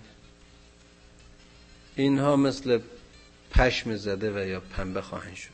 اینها 1.96 2.36
مثل 2.36 2.80
پشم 3.52 3.96
زده 3.96 4.32
و 4.32 4.48
یا 4.48 4.60
پنبه 4.60 5.02
خواهند 5.02 5.36
شد. 5.36 5.53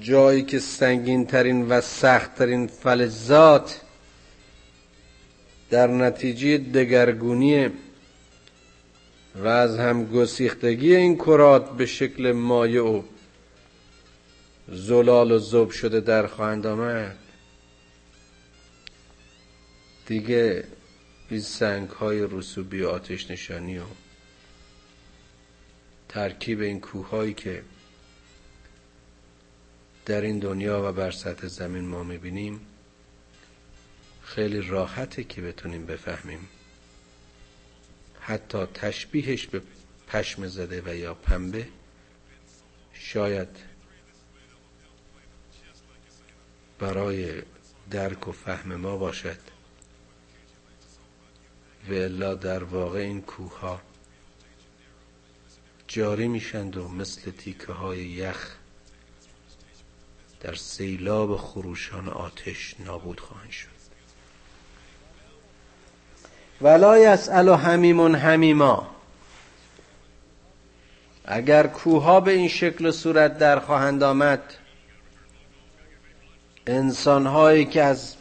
جایی 0.00 0.42
که 0.42 0.58
سنگین 0.58 1.26
ترین 1.26 1.68
و 1.68 1.80
سخت 1.80 2.34
ترین 2.34 2.66
فلزات 2.66 3.80
در 5.70 5.86
نتیجه 5.86 6.58
دگرگونی 6.58 7.70
و 9.36 9.46
از 9.46 9.78
هم 9.78 10.04
گسیختگی 10.04 10.96
این 10.96 11.16
کرات 11.16 11.70
به 11.70 11.86
شکل 11.86 12.32
مایع 12.32 12.82
و 12.82 13.02
زلال 14.68 15.32
و 15.32 15.38
زب 15.38 15.70
شده 15.70 16.00
در 16.00 16.26
خواهند 16.26 16.66
آمد. 16.66 17.16
دیگه 20.06 20.64
این 21.30 21.40
سنگ 21.40 21.88
های 21.88 22.26
رسوبی 22.30 22.84
آتش 22.84 23.30
نشانی 23.30 23.78
و 23.78 23.82
ترکیب 26.08 26.60
این 26.60 26.80
کوههایی 26.80 27.34
که 27.34 27.62
در 30.06 30.20
این 30.20 30.38
دنیا 30.38 30.88
و 30.88 30.92
بر 30.92 31.10
سطح 31.10 31.46
زمین 31.46 31.84
ما 31.84 32.02
می‌بینیم. 32.02 32.60
خیلی 34.22 34.60
راحته 34.60 35.24
که 35.24 35.42
بتونیم 35.42 35.86
بفهمیم. 35.86 36.48
حتی 38.20 38.66
تشبیهش 38.66 39.46
به 39.46 39.62
پشم 40.08 40.46
زده 40.46 40.82
و 40.86 40.96
یا 40.96 41.14
پنبه 41.14 41.68
شاید 42.92 43.48
برای 46.78 47.42
درک 47.90 48.28
و 48.28 48.32
فهم 48.32 48.74
ما 48.74 48.96
باشد. 48.96 49.38
و 51.88 51.92
الا 51.92 52.34
در 52.34 52.64
واقع 52.64 52.98
این 52.98 53.22
کوه 53.22 53.60
ها 53.60 53.80
جاری 55.88 56.28
میشند 56.28 56.76
و 56.76 56.88
مثل 56.88 57.30
تیکه 57.30 57.72
های 57.72 58.06
یخ 58.06 58.56
در 60.40 60.54
سیلاب 60.54 61.36
خروشان 61.36 62.08
آتش 62.08 62.74
نابود 62.78 63.20
خواهند 63.20 63.50
شد. 63.50 63.68
ولا 66.60 66.98
یسأل 66.98 67.48
حمیمون 67.48 68.14
حمیما. 68.14 68.90
اگر 71.24 71.66
کوها 71.66 72.20
به 72.20 72.32
این 72.32 72.48
شکل 72.48 72.86
و 72.86 72.92
صورت 72.92 73.38
در 73.38 73.58
خواهند 73.58 74.02
آمد 74.02 74.54
انسان 76.66 77.26
هایی 77.26 77.64
که 77.64 77.82
از 77.82 78.16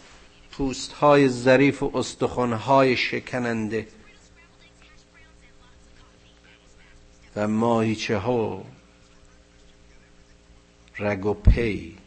پوست 0.51 0.91
های 0.91 1.29
ظریف 1.29 1.83
و 1.83 1.91
استخوان 1.97 2.53
های 2.53 2.97
شکننده 2.97 3.87
و 7.35 7.47
ماهیچه 7.47 8.17
ها 8.17 8.65
رگ 10.99 11.25
و 11.25 11.33
پی 11.33 11.98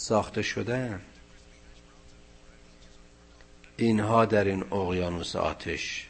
ساخته 0.00 0.42
شدن. 0.42 1.02
اینها 3.76 4.24
در 4.24 4.44
این 4.44 4.72
اقیانوس 4.72 5.36
آتش 5.36 6.08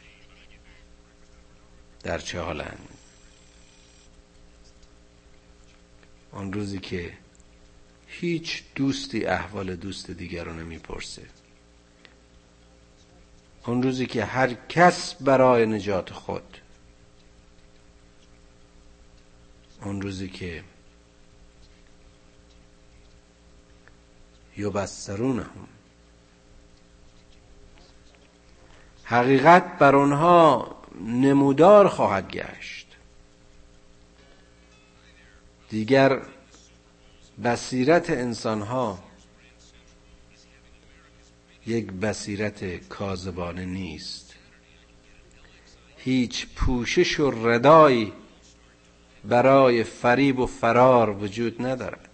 در 2.02 2.18
چه 2.18 2.40
حالند؟ 2.40 2.88
آن 6.32 6.52
روزی 6.52 6.78
که 6.78 7.12
هیچ 8.06 8.62
دوستی 8.74 9.24
احوال 9.24 9.76
دوست 9.76 10.10
دیگر 10.10 10.44
رو 10.44 10.52
نمی‌پرسه. 10.52 11.22
آن 13.62 13.82
روزی 13.82 14.06
که 14.06 14.24
هر 14.24 14.54
کس 14.68 15.14
برای 15.14 15.66
نجات 15.66 16.10
خود. 16.10 16.58
آن 19.80 20.02
روزی 20.02 20.28
که 20.28 20.64
یبصرونهم. 24.60 25.68
حقیقت 29.04 29.78
بر 29.78 29.96
آنها 29.96 30.76
نمودار 31.00 31.88
خواهد 31.88 32.30
گشت. 32.30 32.86
دیگر 35.68 36.22
بصیرت 37.44 38.10
انسانها 38.10 38.98
یک 41.66 41.92
بصیرت 41.92 42.88
کاذبانه 42.88 43.64
نیست. 43.64 44.34
هیچ 45.96 46.46
پوشش 46.56 47.20
و 47.20 47.48
ردایی 47.48 48.12
برای 49.24 49.84
فریب 49.84 50.38
و 50.38 50.46
فرار 50.46 51.10
وجود 51.10 51.62
ندارد. 51.62 52.09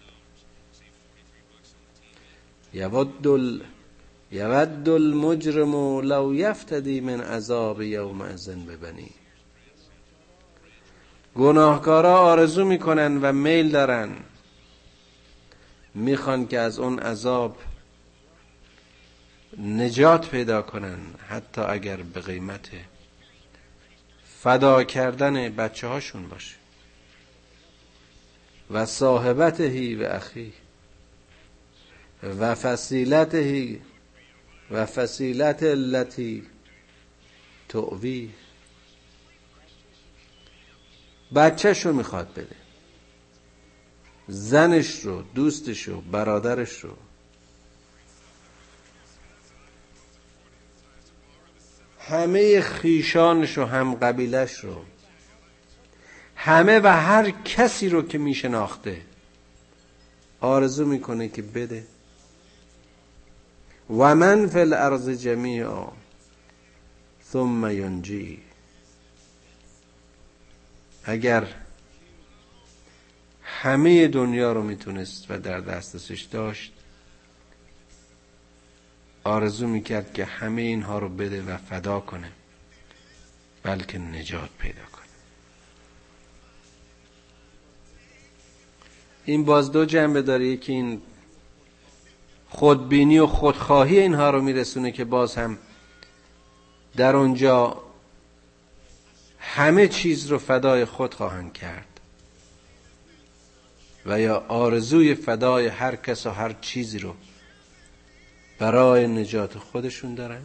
یود 2.76 3.26
یود 4.30 4.88
المجرم 4.88 6.00
لو 6.00 6.34
یفتدی 6.34 7.00
من 7.00 7.20
عذاب 7.20 7.82
یوم 7.82 8.20
ازن 8.20 8.64
ببنی 8.66 9.10
گناهکارا 11.34 12.18
آرزو 12.18 12.64
می‌کنن 12.64 13.16
و 13.22 13.32
میل 13.32 13.70
دارن. 13.70 14.10
می‌خوان 15.94 16.46
که 16.46 16.58
از 16.58 16.78
اون 16.78 16.98
عذاب 16.98 17.56
نجات 19.58 20.28
پیدا 20.28 20.62
کنن 20.62 20.98
حتی 21.28 21.60
اگر 21.60 21.96
به 21.96 22.20
قیمت 22.20 22.68
فدا 24.42 24.84
کردن 24.84 25.48
بچه 25.48 25.86
هاشون 25.86 26.28
باشه. 26.28 26.56
و 28.70 28.86
صاحبتهی 28.86 29.94
و 29.94 30.04
اخی 30.04 30.52
و 32.22 32.54
فصیلتهی 32.54 33.80
و 34.70 34.86
فصیلت 34.86 35.62
التي 35.62 36.46
تعوی 37.68 38.30
بچهش 41.34 41.86
رو 41.86 41.92
می‌خواد 41.92 42.32
بده. 42.32 42.56
زنش 44.28 45.00
رو 45.00 45.22
دوستش 45.22 45.82
رو 45.82 46.00
برادرش 46.00 46.84
رو. 46.84 46.96
همه 52.00 52.60
خیشانش 52.60 53.58
و 53.58 53.64
هم 53.64 53.94
قبیلش 53.94 54.64
رو. 54.64 54.84
همه 56.36 56.80
و 56.80 56.86
هر 56.86 57.30
کسی 57.30 57.88
رو 57.88 58.02
که 58.02 58.18
میشناخته 58.18 59.02
آرزو 60.40 60.86
می‌کنه 60.86 61.28
که 61.28 61.42
بده. 61.42 61.86
و 63.90 64.14
من 64.14 64.46
فی 64.46 64.58
الارض 64.58 65.08
جمیعا 65.08 65.86
ثم 67.32 67.70
ینجی. 67.70 68.40
اگر 71.04 71.46
همه 73.42 74.08
دنیا 74.08 74.52
رو 74.52 74.62
می‌تونست 74.62 75.30
و 75.30 75.38
در 75.38 75.60
دستش 75.60 76.22
داشت 76.22 76.72
آرزو 79.24 79.66
می‌کرد 79.66 80.12
که 80.14 80.24
همه 80.24 80.62
اینها 80.62 80.98
رو 80.98 81.08
بده 81.08 81.42
و 81.42 81.56
فدا 81.56 82.00
کنه 82.00 82.32
بلکه 83.62 83.98
نجات 83.98 84.50
پیدا 84.58 84.84
کنه. 84.92 85.06
این 89.24 89.44
باز 89.44 89.72
دو 89.72 89.84
جنبه 89.84 90.22
داره. 90.22 90.46
یکی 90.46 90.72
این 90.72 91.02
خودبینی 92.56 93.18
و 93.18 93.26
خودخواهی 93.26 94.00
اینها 94.00 94.30
رو 94.30 94.42
میرسونه 94.42 94.92
که 94.92 95.04
باز 95.04 95.34
هم 95.34 95.58
در 96.96 97.16
اونجا 97.16 97.82
همه 99.38 99.88
چیز 99.88 100.26
رو 100.26 100.38
فدای 100.38 100.84
خود 100.84 101.14
خواهند 101.14 101.52
کرد 101.52 102.00
و 104.06 104.20
یا 104.20 104.44
آرزوی 104.48 105.14
فدای 105.14 105.66
هر 105.66 105.96
کس 105.96 106.26
و 106.26 106.30
هر 106.30 106.52
چیزی 106.60 106.98
رو 106.98 107.14
برای 108.58 109.06
نجات 109.06 109.58
خودشون 109.58 110.14
دارن 110.14 110.42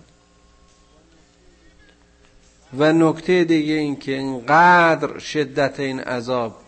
و 2.78 2.94
نکته 2.94 3.44
دیگه 3.44 3.74
این 3.74 3.96
که 3.96 4.12
اینقدر 4.18 5.20
شدت 5.20 5.80
این 5.80 6.00
عذاب 6.00 6.62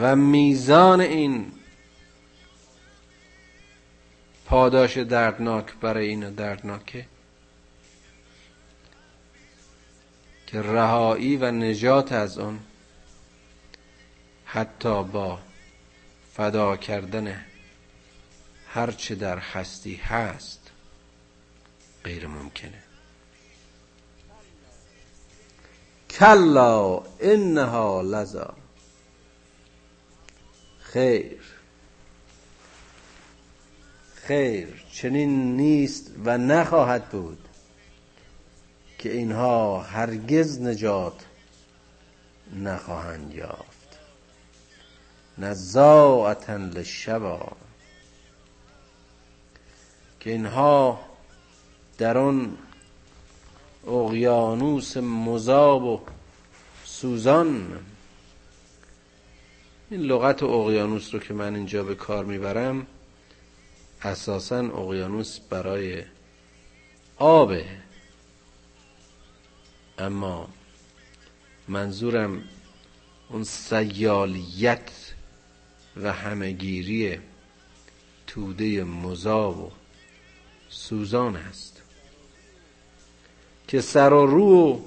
و 0.00 0.16
میزان 0.16 1.00
این 1.00 1.52
پاداش 4.46 4.98
دردناک 4.98 5.74
برای 5.80 6.06
اینا 6.06 6.30
دردناکه. 6.30 7.06
که 10.46 10.62
رهایی 10.62 11.36
و 11.36 11.50
نجات 11.50 12.12
از 12.12 12.38
اون 12.38 12.60
حتی 14.44 15.04
با 15.04 15.38
فدا 16.34 16.76
کردن 16.76 17.44
هرچه 18.68 19.14
در 19.14 19.38
هستی 19.38 19.94
هست 19.94 20.70
غیر 22.04 22.26
ممکنه. 22.26 22.82
کلا 26.10 27.02
انها 27.20 28.02
لذا. 28.02 28.54
خیر. 30.80 31.53
خیر 34.26 34.84
چنین 34.92 35.56
نیست 35.56 36.10
و 36.24 36.38
نخواهد 36.38 37.08
بود 37.08 37.48
که 38.98 39.12
اینها 39.12 39.80
هرگز 39.80 40.60
نجات 40.60 41.24
نخواهند 42.56 43.34
یافت. 43.34 43.98
نزاعتا 45.38 46.56
للشبا. 46.56 47.52
که 50.20 50.30
اینها 50.30 51.00
در 51.98 52.18
آن 52.18 52.58
اقیانوس 53.86 54.96
مذاب 54.96 55.84
و 55.84 56.00
سوزان. 56.84 57.78
این 59.90 60.00
لغت 60.00 60.42
اقیانوس 60.42 61.14
رو 61.14 61.20
که 61.20 61.34
من 61.34 61.54
اینجا 61.54 61.84
به 61.84 61.94
کار 61.94 62.24
می‌برم 62.24 62.86
اساسا 64.04 64.58
اقیانوس 64.58 65.38
برای 65.38 66.02
آبه 67.16 67.66
اما 69.98 70.48
منظورم 71.68 72.42
اون 73.28 73.44
سیالیت 73.44 74.90
و 75.96 76.12
همگیری 76.12 77.18
توده 78.26 78.84
مذاب 78.84 79.58
و 79.60 79.70
سوزان 80.68 81.36
است 81.36 81.82
که 83.68 83.80
سر 83.80 84.12
و 84.12 84.26
رو 84.26 84.84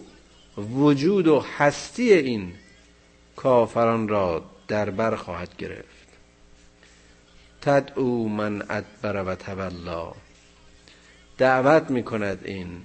و 0.57 0.61
وجود 0.61 1.27
و 1.27 1.39
هستی 1.57 2.13
این 2.13 2.53
کافران 3.35 4.07
را 4.07 4.45
در 4.67 4.89
بر 4.89 5.15
خواهد 5.15 5.57
گرفت. 5.57 5.96
تدعو 7.67 8.27
من 8.27 8.61
ادبر 8.61 9.23
و 9.23 9.35
تولا 9.35 10.13
دعوت 11.37 11.91
می 11.91 12.03
کند 12.03 12.39
این 12.45 12.83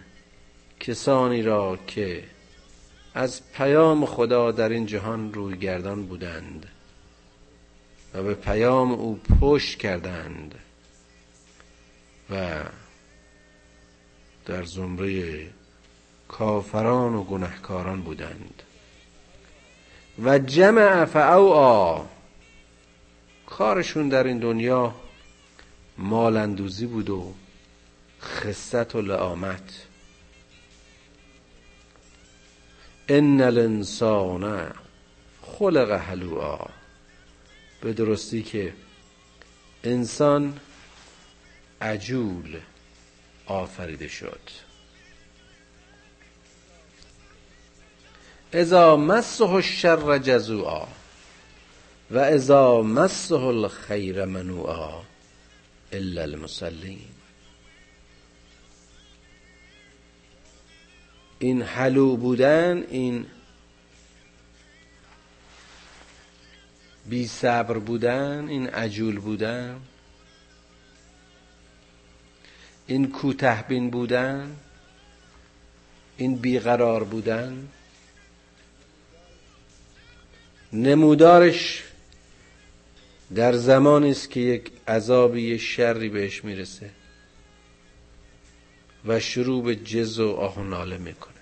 کسانی 0.80 1.42
را 1.42 1.78
که 1.86 2.24
از 3.14 3.52
پیام 3.52 4.06
خدا 4.06 4.50
در 4.50 4.68
این 4.68 4.86
جهان 4.86 5.34
روی 5.34 5.56
گردان 5.56 6.06
بودند 6.06 6.66
و 8.14 8.22
به 8.22 8.34
پیام 8.34 8.92
او 8.92 9.20
پشت 9.40 9.78
کردند 9.78 10.54
و 12.30 12.60
در 14.46 14.64
زمره 14.64 15.46
کافران 16.28 17.14
و 17.14 17.24
گنهکاران 17.24 18.02
بودند. 18.02 18.62
و 20.22 20.38
جمع 20.38 21.04
فعوا 21.04 22.06
کارشون 23.58 24.08
در 24.08 24.24
این 24.24 24.38
دنیا 24.38 24.94
مالندوزی 25.98 26.86
بود 26.86 27.10
و 27.10 27.34
خصت 28.22 28.94
و 28.94 29.02
لعامت. 29.02 29.86
ان 33.08 33.40
الانسان 33.40 34.72
خلق 35.42 35.90
هلوعا 35.90 36.66
به 37.80 37.92
درستی 37.92 38.42
که 38.42 38.72
انسان 39.84 40.60
عجول 41.80 42.60
آفریده 43.46 44.08
شد. 44.08 44.40
اذا 48.52 48.96
مسه 48.96 49.50
الشر 49.50 50.18
جزوعا. 50.18 51.01
و 52.10 52.18
اذا 52.18 52.82
مسه 52.82 53.34
الخیر 53.34 54.24
منوعا 54.24 55.02
الا 55.92 56.22
المصلین. 56.22 57.08
این 61.38 61.62
حلو 61.62 62.16
بودن 62.16 62.84
این 62.90 63.26
بی 67.06 67.26
صبر 67.26 67.78
بودن 67.78 68.48
این 68.48 68.68
عجول 68.68 69.18
بودن 69.18 69.80
این 72.86 73.12
کوته 73.12 73.64
بین 73.68 73.90
بودن 73.90 74.56
این 76.16 76.36
بیقرار 76.36 77.04
بودن 77.04 77.68
نمودارش 80.72 81.84
در 83.34 83.52
زمانی 83.52 84.10
است 84.10 84.30
که 84.30 84.40
یک 84.40 84.70
عذابی 84.88 85.58
شری 85.58 86.08
بهش 86.08 86.44
می‌رسه 86.44 86.90
و 89.06 89.20
شروع 89.20 89.62
به 89.62 89.76
جز 89.76 90.18
و 90.18 90.30
آه 90.30 90.58
و 90.58 90.62
ناله 90.62 90.98
می‌کنه. 90.98 91.32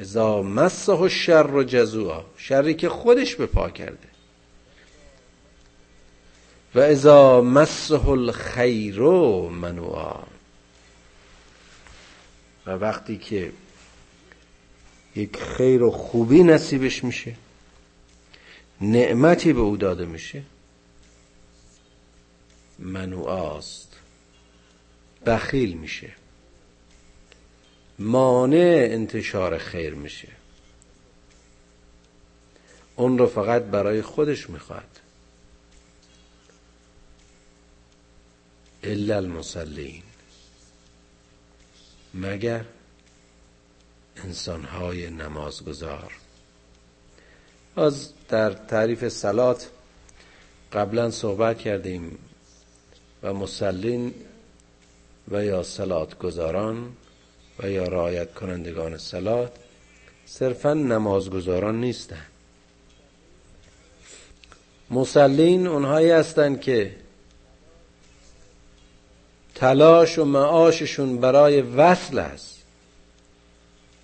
ازا 0.00 0.42
مسه 0.42 0.92
و 0.92 1.08
شر 1.08 1.46
و 1.46 1.64
جزوعا 1.64 2.24
شری 2.36 2.74
که 2.74 2.88
خودش 2.88 3.34
به 3.36 3.46
پا 3.46 3.70
کرده. 3.70 4.08
و 6.74 6.80
ازا 6.80 7.40
مسه 7.40 8.08
الخیر 8.08 9.00
منوعا. 9.50 10.22
و 12.66 12.70
وقتی 12.70 13.18
که 13.18 13.52
یک 15.16 15.36
خیر 15.36 15.82
و 15.82 15.90
خوبی 15.90 16.42
نصیبش 16.42 17.04
میشه 17.04 17.34
نعمتی 18.80 19.52
به 19.52 19.60
او 19.60 19.76
داده 19.76 20.06
میشه؟ 20.06 20.42
منوعاست. 22.78 23.96
بخیل 25.26 25.72
میشه. 25.76 26.12
مانع 27.98 28.88
انتشار 28.90 29.58
خیر 29.58 29.94
میشه. 29.94 30.28
اون 32.96 33.18
رو 33.18 33.26
فقط 33.26 33.62
برای 33.62 34.02
خودش 34.02 34.50
می‌خواد. 34.50 35.00
الا 38.82 39.16
المصلین. 39.16 40.02
مگر 42.14 42.64
انسانهای 44.16 45.10
نمازگزار. 45.10 46.12
از 47.78 48.08
در 48.28 48.50
تعریف 48.52 49.08
سلات 49.08 49.70
قبلا 50.72 51.10
صحبت 51.10 51.58
کردیم 51.58 52.18
و 53.22 53.32
مسلین 53.34 54.14
و 55.30 55.44
یا 55.44 55.62
سلات 55.62 56.18
گذاران 56.18 56.92
و 57.58 57.70
یا 57.70 57.84
رعایت 57.84 58.34
کنندگان 58.34 58.98
سلات 58.98 59.52
صرفا 60.26 60.74
نمازگزاران 60.74 61.80
نیستند 61.80 62.26
مسلین 64.90 65.66
اونهایی 65.66 66.10
هستند 66.10 66.60
که 66.60 66.94
تلاش 69.54 70.18
و 70.18 70.24
معاششون 70.24 71.18
برای 71.18 71.60
وصل 71.62 72.18
است. 72.18 72.62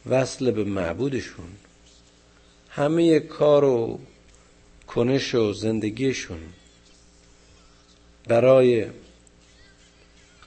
وصل 0.07 0.51
به 0.51 0.65
معبودشون. 0.65 1.49
همه 2.77 3.21
کار 3.21 3.65
و 3.65 3.99
کنش 4.87 5.35
و 5.35 5.53
زندگیشون 5.53 6.41
برای 8.29 8.87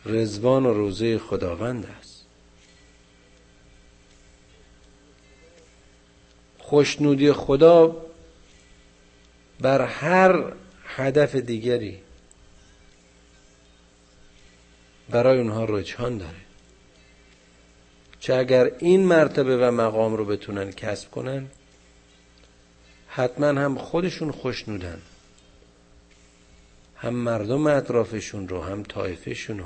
رزوان 0.06 0.66
و 0.66 0.74
روزه 0.74 1.18
خداوند 1.18 1.86
است. 2.00 2.26
خوشنودی 6.60 7.32
خدا 7.32 8.06
بر 9.60 9.82
هر 9.82 10.54
هدف 10.86 11.36
دیگری 11.36 12.00
برای 15.10 15.38
اونها 15.38 15.66
رجحان 15.66 16.18
داره. 16.18 16.32
چه 18.20 18.36
اگر 18.36 18.72
این 18.80 19.06
مرتبه 19.06 19.58
و 19.58 19.72
مقام 19.72 20.16
رو 20.16 20.26
بتونن 20.26 20.72
کسب 20.72 21.12
کنن 21.12 21.48
حتما 23.18 23.48
هم 23.48 23.78
خودشون 23.78 24.32
خوشنودن 24.32 25.02
هم 26.96 27.14
مردم 27.14 27.68
اطرافشون 27.68 28.48
رو 28.48 28.64
هم 28.64 28.84
طایفشون 28.84 29.60
رو. 29.60 29.66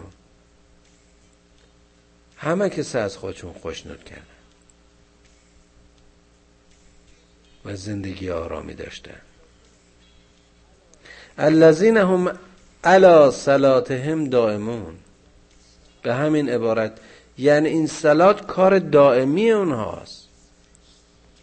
همه 2.38 2.70
کسی 2.70 2.98
از 2.98 3.18
خودشون 3.18 3.54
خوشنود 3.54 4.04
کردن. 4.04 4.26
و 7.66 7.76
زندگی 7.76 8.30
آرامی 8.30 8.74
داشتن. 8.74 9.22
الذین 11.38 11.98
هم 11.98 12.40
علا 12.84 13.32
صلاتهم 13.32 14.30
دائمون. 14.30 14.98
به 16.02 16.14
همین 16.14 16.50
عبارت 16.50 17.00
یعنی 17.38 17.70
این 17.70 17.88
سلات 17.88 18.46
کار 18.46 18.80
دائمی 18.80 19.52
اونهاست. 19.52 20.28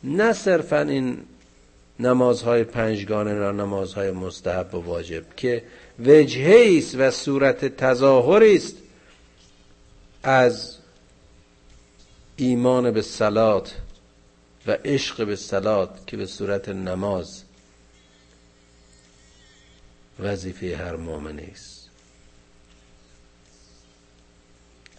نه 0.05 0.33
صرفا 0.33 0.81
این 0.81 1.25
نمازهای 2.01 2.65
پنجگانه 2.65 3.35
یا 3.35 3.53
نمازهای 3.53 4.11
مستحب 4.11 4.75
و 4.75 4.79
واجب 4.79 5.37
که 5.37 5.65
وجهه 5.99 6.79
است 6.79 6.95
و 6.99 7.11
صورت 7.11 7.65
تظاهری 7.77 8.57
است 8.57 8.77
از 10.23 10.77
ایمان 12.37 12.91
به 12.91 13.03
سلات 13.03 13.75
و 14.67 14.71
عشق 14.85 15.27
به 15.27 15.37
سلات 15.37 16.07
که 16.07 16.17
به 16.17 16.27
صورت 16.27 16.69
نماز 16.69 17.43
وظیفه 20.21 20.77
هر 20.77 20.97
مؤمن 20.97 21.39
است 21.39 21.79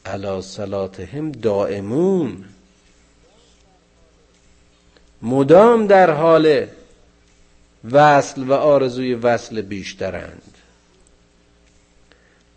علا 0.05 0.41
صلاتهم 0.41 1.31
دائمون. 1.31 2.45
مدام 5.21 5.87
در 5.87 6.11
حال 6.11 6.67
وصل 7.91 8.43
و 8.43 8.53
آرزوی 8.53 9.13
وصل 9.13 9.61
بیشترند. 9.61 10.57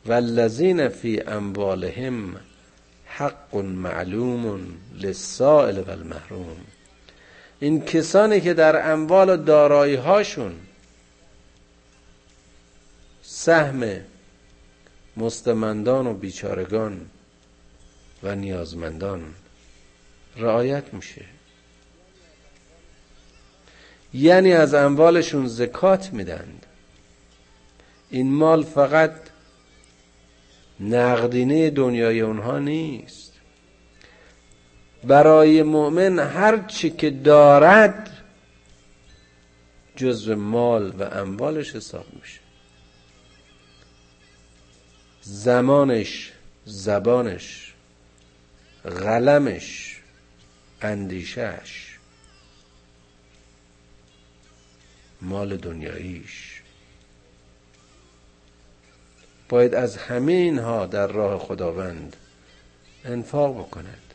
والذین 0.06 0.88
فی 0.88 1.20
اموالهم 1.20 2.36
حق 3.06 3.56
معلوم 3.56 4.74
للسائل 4.94 5.78
و 5.78 5.90
المحروم 5.90 6.56
این 7.60 7.84
کسانی 7.84 8.40
که 8.40 8.54
در 8.54 8.92
اموال 8.92 9.30
و 9.30 9.36
دارایی 9.36 9.94
هاشون 9.94 10.54
سهم 13.22 14.00
مستمندان 15.16 16.06
و 16.06 16.14
بیچارگان 16.14 17.00
و 18.22 18.34
نیازمندان 18.34 19.34
رعایت 20.36 20.94
میشه. 20.94 21.24
یعنی 24.14 24.52
از 24.52 24.74
اموالشون 24.74 25.46
زکات 25.46 26.12
میدند. 26.12 26.66
این 28.10 28.32
مال 28.32 28.62
فقط 28.62 29.12
نقدینه 30.80 31.70
دنیای 31.70 32.20
اونها 32.20 32.58
نیست. 32.58 33.32
برای 35.04 35.62
مؤمن 35.62 36.18
هر 36.18 36.58
چی 36.66 36.90
که 36.90 37.10
دارد 37.10 38.10
جزو 39.96 40.36
مال 40.36 40.92
و 40.98 41.02
اموالش 41.02 41.76
حساب 41.76 42.06
میشه. 42.20 42.40
زمانش 45.22 46.32
زبانش 46.64 47.74
قلمش 48.84 50.00
اندیشش 50.82 51.91
مال 55.22 55.56
دنیاییش. 55.56 56.62
باید 59.48 59.74
از 59.74 59.96
همه 59.96 60.32
اینها 60.32 60.86
در 60.86 61.06
راه 61.06 61.38
خداوند 61.38 62.16
انفاق 63.04 63.58
بکند. 63.58 64.14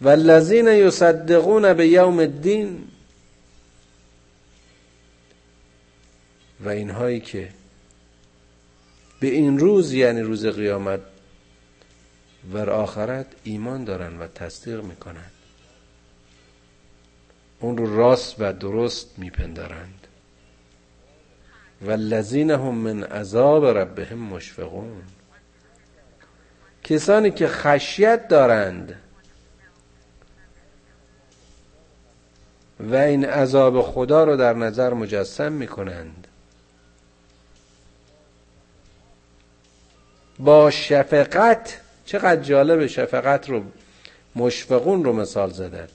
والذین 0.00 0.68
یصدقون 0.68 1.74
به 1.74 1.88
یوم 1.88 2.18
الدین. 2.18 2.88
و 6.60 6.68
اینهایی 6.68 7.20
که 7.20 7.48
به 9.20 9.26
این 9.26 9.58
روز 9.58 9.92
یعنی 9.92 10.20
روز 10.20 10.46
قیامت 10.46 11.00
و 12.52 12.58
آخرت 12.58 13.26
ایمان 13.44 13.84
دارن 13.84 14.18
و 14.18 14.26
تصدیق 14.26 14.82
می‌کنند 14.82 15.35
اون 17.60 17.76
رو 17.76 17.96
راست 17.96 18.34
و 18.38 18.52
درست 18.52 19.18
میپندارند. 19.18 20.06
و 21.82 21.90
لذین 21.90 22.50
هم 22.50 22.74
من 22.74 23.04
عذاب 23.04 23.66
ربهم 23.66 24.18
مشفقون. 24.18 25.02
کسانی 26.84 27.30
که 27.30 27.48
خشیت 27.48 28.28
دارند 28.28 28.94
و 32.80 32.94
این 32.94 33.24
عذاب 33.24 33.82
خدا 33.82 34.24
رو 34.24 34.36
در 34.36 34.52
نظر 34.52 34.94
مجسم 34.94 35.52
می‌کنند 35.52 36.26
با 40.38 40.70
شفقت. 40.70 41.80
چقدر 42.04 42.42
جالب 42.42 42.86
شفقت 42.86 43.50
رو 43.50 43.62
مشفقون 44.36 45.04
رو 45.04 45.12
مثال 45.12 45.50
زدن. 45.50 45.88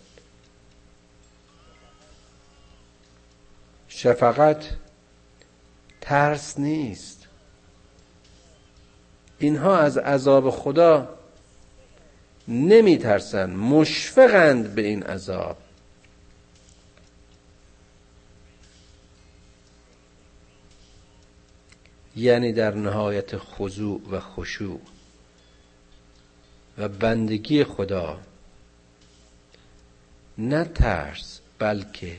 شفقت 3.93 4.69
ترس 6.01 6.59
نیست. 6.59 7.27
اینها 9.39 9.77
از 9.77 9.97
عذاب 9.97 10.49
خدا 10.49 11.17
نمی 12.47 12.97
ترسن 12.97 13.49
مشفقند 13.49 14.75
به 14.75 14.81
این 14.81 15.03
عذاب. 15.03 15.57
یعنی 22.15 22.53
در 22.53 22.73
نهایت 22.73 23.37
خضوع 23.37 24.01
و 24.11 24.19
خشوع 24.19 24.81
و 26.77 26.89
بندگی 26.89 27.63
خدا 27.63 28.19
نه 30.37 30.63
ترس 30.63 31.39
بلکه 31.59 32.17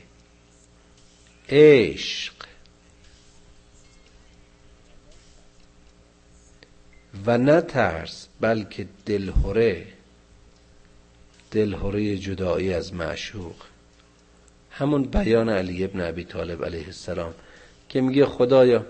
عشق. 1.53 2.35
و 7.27 7.39
نه 7.39 7.61
ترس 7.61 8.29
بلکه 8.41 8.89
دلهوره 9.07 9.87
دلهوره 11.51 12.17
جدایی 12.17 12.75
از 12.75 12.95
معشوق. 12.95 13.55
همون 14.71 15.03
بیان 15.03 15.49
علی 15.49 15.85
ابن 15.85 16.01
ابی 16.01 16.25
طالب 16.25 16.65
علیه 16.65 16.87
السلام 16.87 17.35
که 17.89 18.01
میگه 18.01 18.27
خدایا 18.27 18.87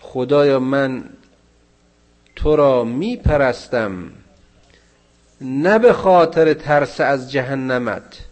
خدایا 0.00 0.58
من 0.60 1.04
تو 2.36 2.56
را 2.56 2.84
میپرستم 2.84 4.12
نه 5.40 5.78
به 5.78 5.92
خاطر 5.92 6.54
ترس 6.54 7.00
از 7.00 7.32
جهنمت 7.32 8.27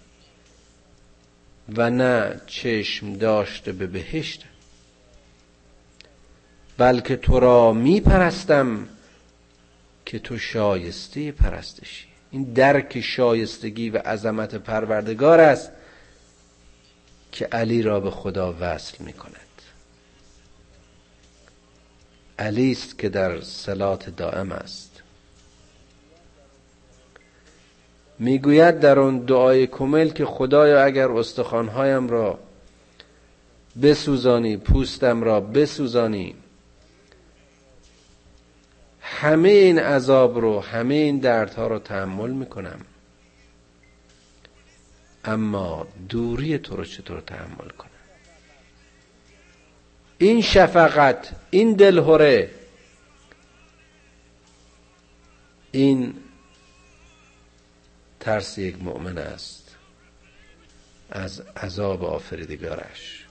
و 1.69 1.91
نه 1.91 2.41
چشم 2.47 3.13
داشته 3.13 3.73
به 3.73 3.87
بهشت. 3.87 4.45
بلکه 6.79 7.17
تو 7.17 7.41
را 7.41 7.73
میپرستم 7.73 8.89
که 10.07 10.19
تو 10.19 10.39
شایسته 10.39 11.33
پرستشی. 11.33 12.07
این 12.31 12.43
درک 12.43 13.01
شایستگی 13.01 13.91
و 13.91 13.99
عظمت 13.99 14.55
پروردگار 14.55 15.41
است 15.41 15.71
که 17.33 17.47
علی 17.47 17.83
را 17.83 18.01
به 18.01 18.11
خدا 18.11 18.57
وصل 18.61 19.05
می 19.05 19.13
کند 19.13 19.47
علی 22.39 22.73
است 22.73 22.99
که 22.99 23.09
در 23.09 23.41
صلات 23.41 24.17
دائم 24.17 24.53
است. 24.53 24.86
می‌گوید 28.19 28.81
در 28.81 28.99
اون 28.99 29.19
دعای 29.19 29.67
کمل 29.67 30.09
که 30.09 30.25
خدایا 30.25 30.85
اگر 30.85 31.11
استخوانهایم 31.11 32.09
را 32.09 32.39
بسوزانی 33.83 34.57
پوستم 34.57 35.23
را 35.23 35.41
بسوزانی 35.41 36.35
همه 39.01 39.49
این 39.49 39.79
عذاب 39.79 40.39
رو 40.39 40.61
همه 40.61 40.95
این 40.95 41.19
دردها 41.19 41.67
رو 41.67 41.79
تحمل 41.79 42.31
می‌کنم. 42.31 42.81
اما 45.25 45.87
دوری 46.09 46.59
تو 46.59 46.77
رو 46.77 46.85
چطور 46.85 47.21
تحمل 47.21 47.69
کنم؟ 47.79 47.91
این 50.19 50.41
شفقت 50.41 51.33
این 51.51 51.73
دلهوره 51.73 52.51
این 55.73 56.15
ترس 58.27 58.59
یک 58.59 58.83
مؤمن 58.83 59.19
است. 59.19 59.77
از 61.11 61.41
عذاب 61.41 62.05
آفریدگارش. 62.05 63.27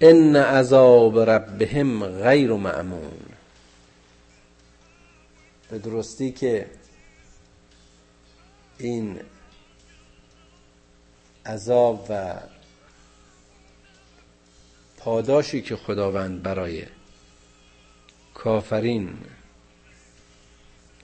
ان 0.00 0.36
عذاب 0.36 1.18
ربهم 1.18 2.06
غیر 2.06 2.52
معمون 2.52 3.20
به 5.70 5.78
درستی 5.78 6.32
که 6.32 6.70
این 8.78 9.20
عذاب 11.46 12.06
و 12.10 12.34
پاداشی 14.96 15.62
که 15.62 15.76
خداوند 15.76 16.42
برای 16.42 16.86
کافرین 18.34 19.18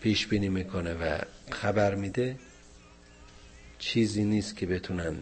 پیش 0.00 0.26
بینی 0.26 0.48
می‌کنه 0.48 0.94
و 0.94 1.18
خبر 1.54 1.94
میده 1.94 2.36
چیزی 3.78 4.24
نیست 4.24 4.56
که 4.56 4.66
بتونن 4.66 5.16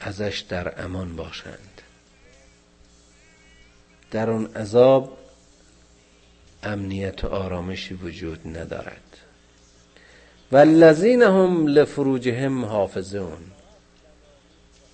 ازش 0.00 0.44
در 0.48 0.84
امان 0.84 1.16
باشند. 1.16 1.82
در 4.10 4.30
اون 4.30 4.46
عذاب 4.46 5.18
امنیت 6.62 7.24
و 7.24 7.28
آرامشی 7.28 7.94
وجود 7.94 8.58
ندارد. 8.58 9.16
والذین 10.52 11.22
هم 11.22 11.66
لفروجهم 11.66 12.64
حافظون. 12.64 13.38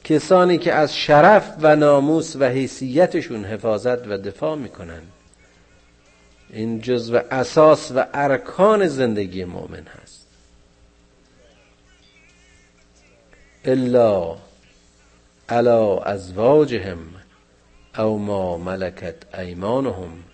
کسانی 0.04 0.58
که 0.58 0.72
از 0.72 0.96
شرف 0.96 1.56
و 1.60 1.76
ناموس 1.76 2.36
و 2.36 2.44
حیثیتشون 2.44 3.44
حفاظت 3.44 4.06
و 4.08 4.18
دفاع 4.18 4.56
می‌کنن 4.56 5.02
این 6.50 6.80
جزو 6.80 7.20
اساس 7.30 7.92
و 7.94 8.06
ارکان 8.14 8.88
زندگی 8.88 9.44
مؤمن 9.44 9.86
هست. 9.86 10.26
الا 13.64 14.36
علا 15.48 15.98
ازواجهم 15.98 16.98
او 17.98 18.18
ما 18.18 18.56
ملکت 18.56 19.34
ایمانهم 19.34 20.24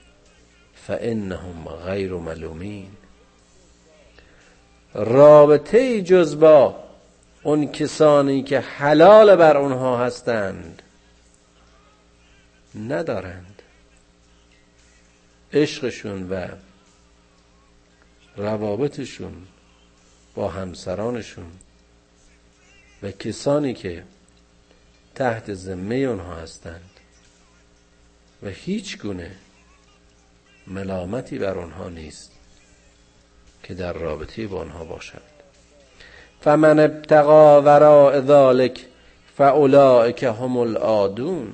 فانهم 0.74 1.64
غیر 1.64 2.12
ملومین. 2.12 2.90
رابطه 4.94 6.02
جز 6.02 6.38
با 6.38 6.82
اون 7.42 7.72
کسانی 7.72 8.42
که 8.42 8.60
حلال 8.60 9.36
بر 9.36 9.56
اونها 9.56 10.04
هستند 10.04 10.82
ندارند. 12.88 13.51
عشقشون 15.53 16.28
و 16.30 16.46
روابطشون 18.36 19.32
با 20.34 20.48
همسرانشون 20.48 21.50
و 23.03 23.11
کسانی 23.11 23.74
که 23.74 24.05
تحت 25.14 25.55
ذمه 25.55 25.94
اونها 25.94 26.34
هستند 26.34 26.90
و 28.42 28.48
هیچ 28.48 28.98
گونه 28.98 29.30
ملامتی 30.66 31.38
بر 31.38 31.59
آنها 31.59 31.88
نیست 31.88 32.32
که 33.62 33.74
در 33.74 33.92
رابطه 33.92 34.46
با 34.46 34.61
آنها 34.61 34.84
باشند. 34.84 35.22
فمن 36.40 36.78
ابتقا 36.78 37.62
وراء 37.62 38.20
ذلك 38.20 38.80
فاولئک 39.36 40.22
هم 40.22 40.57
العادون. 40.57 41.53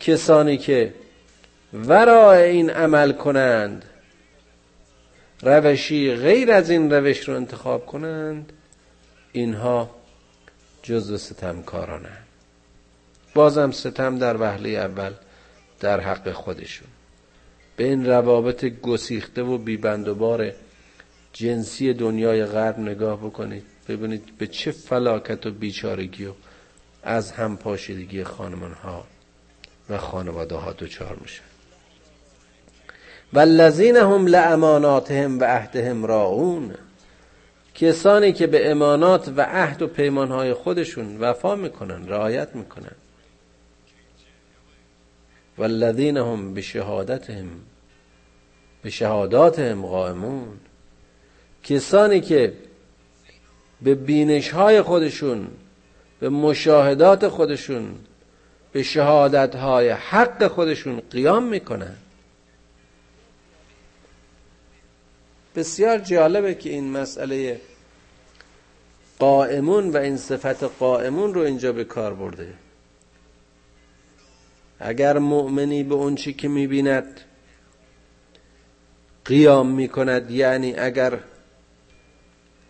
کسانی 0.00 0.58
که 0.58 0.94
ورای 1.72 2.42
این 2.42 2.70
عمل 2.70 3.12
کنند. 3.12 3.84
روشی 5.42 6.14
غیر 6.14 6.52
از 6.52 6.70
این 6.70 6.90
روش 6.92 7.28
رو 7.28 7.34
انتخاب 7.34 7.86
کنند 7.86 8.52
اینها 9.32 9.90
جزو 10.82 11.16
ستمکارانند 11.16 12.26
بازم 13.34 13.70
ستم 13.70 14.18
در 14.18 14.36
وهله 14.36 14.68
اول 14.68 15.12
در 15.80 16.00
حق 16.00 16.32
خودشون. 16.32 16.88
به 17.76 17.84
این 17.84 18.06
روابط 18.06 18.64
گسیخته 18.64 19.42
و 19.42 19.58
بیبند 19.58 20.08
و 20.08 20.14
بار 20.14 20.52
جنسی 21.32 21.92
دنیای 21.92 22.44
غرب 22.44 22.78
نگاه 22.78 23.18
بکنید 23.18 23.64
ببینید 23.88 24.36
به 24.38 24.46
چه 24.46 24.70
فلاکت 24.70 25.46
و 25.46 25.50
بیچارگی 25.50 26.26
و 26.26 26.32
از 27.02 27.32
هم 27.32 27.56
پاشیدگی 27.56 28.24
خانمان 28.24 28.72
ها 28.72 29.06
و 29.90 29.98
خانواده 29.98 30.54
ها 30.54 30.72
دچار 30.72 31.18
میشن 31.20 31.47
والذین 33.32 33.96
هم 33.96 34.26
لاماناتهم 34.26 35.40
و 35.40 35.44
عهدهم 35.44 36.06
راعون. 36.06 36.74
کسانی 37.74 38.32
که 38.32 38.46
به 38.46 38.70
امانات 38.70 39.32
و 39.36 39.40
عهد 39.40 39.82
و 39.82 39.86
پیمانهای 39.86 40.54
خودشون 40.54 41.16
وفا 41.16 41.54
می‌کنن 41.54 42.08
رعایت 42.08 42.56
می‌کنن. 42.56 42.94
والذین 45.58 46.16
هم 46.16 46.54
به 46.54 46.60
شهادتهم 46.60 47.48
به 48.82 48.90
شهاداتهم 48.90 49.86
قائمون. 49.86 50.48
کسانی 51.64 52.20
که 52.20 52.52
به 53.82 53.94
بینش 53.94 54.50
های 54.50 54.82
خودشون 54.82 55.48
به 56.20 56.28
مشاهدات 56.28 57.28
خودشون 57.28 57.94
به 58.72 58.82
شهادت 58.82 59.54
های 59.54 59.88
حق 59.88 60.46
خودشون 60.46 61.02
قیام 61.10 61.42
می‌کنن. 61.42 61.96
بسیار 65.58 65.98
جالبه 65.98 66.54
که 66.54 66.70
این 66.70 66.90
مسئله 66.90 67.60
قائمون 69.18 69.90
و 69.90 69.96
این 69.96 70.16
صفت 70.16 70.62
قائمون 70.64 71.34
رو 71.34 71.40
اینجا 71.40 71.72
به 71.72 71.84
کار 71.84 72.14
برده. 72.14 72.54
اگر 74.80 75.18
مؤمنی 75.18 75.82
به 75.82 75.94
اون 75.94 76.14
چی 76.14 76.32
که 76.32 76.48
می‌بیند 76.48 77.20
قیام 79.24 79.70
می‌کند 79.70 80.30
یعنی 80.30 80.74
اگر 80.74 81.18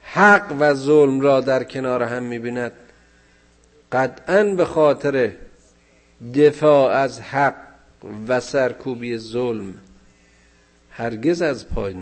حق 0.02 0.56
و 0.60 0.74
ظلم 0.74 1.20
را 1.20 1.40
در 1.40 1.64
کنار 1.64 2.02
هم 2.02 2.22
می‌بیند 2.22 2.72
قطعا 3.92 4.44
به 4.44 4.64
خاطر 4.64 5.32
دفاع 6.34 6.92
از 6.92 7.20
حق 7.20 7.54
و 8.28 8.40
سرکوبی 8.40 9.18
ظلم 9.18 9.74
هرگز 10.98 11.42
از 11.42 11.68
پای 11.68 11.94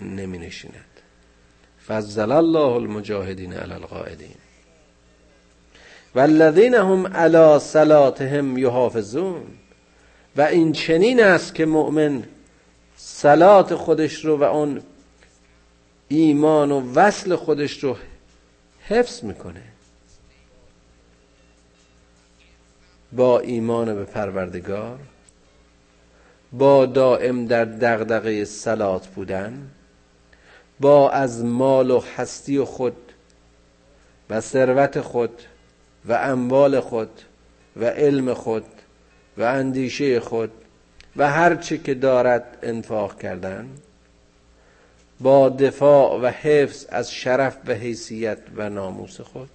نمی 0.00 0.38
نشیند 0.38 1.00
فضل 1.86 2.32
الله 2.32 2.58
المجاهدین 2.58 3.52
علی 3.52 3.72
القاعدین. 3.72 4.36
والذین 6.14 6.74
هم 6.74 7.06
علی 7.06 7.58
صلاتهم 7.58 8.58
یحافظون. 8.58 9.42
و 10.36 10.42
این 10.42 10.72
چنین 10.72 11.22
است 11.22 11.54
که 11.54 11.66
مؤمن 11.66 12.24
صلات 12.96 13.74
خودش 13.74 14.24
رو 14.24 14.36
و 14.36 14.42
اون 14.42 14.82
ایمان 16.08 16.72
و 16.72 16.92
وصل 16.94 17.36
خودش 17.36 17.84
رو 17.84 17.96
حفظ 18.80 19.24
می‌کنه. 19.24 19.62
با 23.12 23.40
ایمان 23.40 23.94
به 23.94 24.04
پروردگار 24.04 24.98
با 26.58 26.86
دائم 26.86 27.46
در 27.46 27.64
دغدغه 27.64 28.44
سلات 28.44 29.06
بودن 29.06 29.70
با 30.80 31.10
از 31.10 31.44
مال 31.44 31.90
و 31.90 32.02
هستی 32.16 32.60
خود 32.60 32.96
و 34.30 34.40
ثروت 34.40 35.00
خود 35.00 35.42
و 36.04 36.12
اموال 36.12 36.80
خود 36.80 37.10
و 37.76 37.84
علم 37.84 38.34
خود 38.34 38.64
و 39.38 39.42
اندیشه 39.42 40.20
خود 40.20 40.50
و 41.16 41.30
هر 41.30 41.56
چه 41.56 41.78
که 41.78 41.94
دارد 41.94 42.58
انفاق 42.62 43.18
کردن 43.18 43.68
با 45.20 45.48
دفاع 45.48 46.20
و 46.20 46.26
حفظ 46.26 46.86
از 46.88 47.12
شرف 47.12 47.56
و 47.66 47.72
حیثیت 47.72 48.38
و 48.56 48.70
ناموس 48.70 49.20
خود 49.20 49.50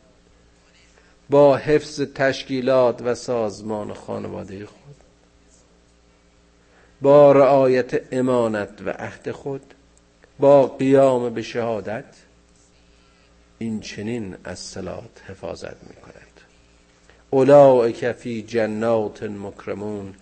با 1.29 1.57
حفظ 1.57 2.01
تشکیلات 2.01 3.01
و 3.01 3.15
سازمان 3.15 3.93
خانواده 3.93 4.65
خود. 4.65 5.08
با 7.01 7.31
رعایت 7.31 8.13
امانت 8.13 8.69
و 8.85 8.89
عهد 8.89 9.31
خود 9.31 9.73
با 10.39 10.67
قیام 10.67 11.33
به 11.33 11.41
شهادت 11.41 12.15
این 13.57 13.79
چنین 13.79 14.37
از 14.43 14.59
صلات 14.59 15.21
حفاظت 15.27 15.83
می 15.83 15.95
کند 15.95 16.41
اولئک 17.29 18.11
فی 18.11 18.41
جنات 18.41 19.23
مکرمون 19.23 20.13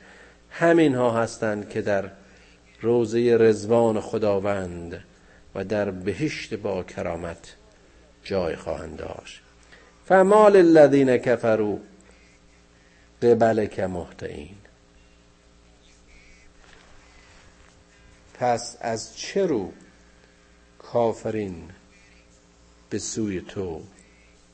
همین 0.50 0.96
ها 0.96 1.12
هستند 1.12 1.70
که 1.70 1.82
در 1.82 2.12
روزه 2.82 3.38
رزوان 3.40 4.00
خداوند 4.00 5.04
و 5.56 5.64
در 5.64 5.92
بهشت 5.92 6.54
با 6.54 6.84
کرامت 6.84 7.56
جای 8.24 8.56
خواهند 8.56 8.96
داشت. 8.98 9.42
فمال 10.06 10.56
الذین 10.56 11.18
کفروا 11.18 11.78
قبلک 13.22 13.80
مهطعین 13.80 14.56
پس 18.40 18.78
از 18.82 19.18
چه 19.18 19.46
رو 19.46 19.74
کافرین 20.80 21.70
به 22.90 23.00
سوی 23.00 23.42
تو 23.42 23.84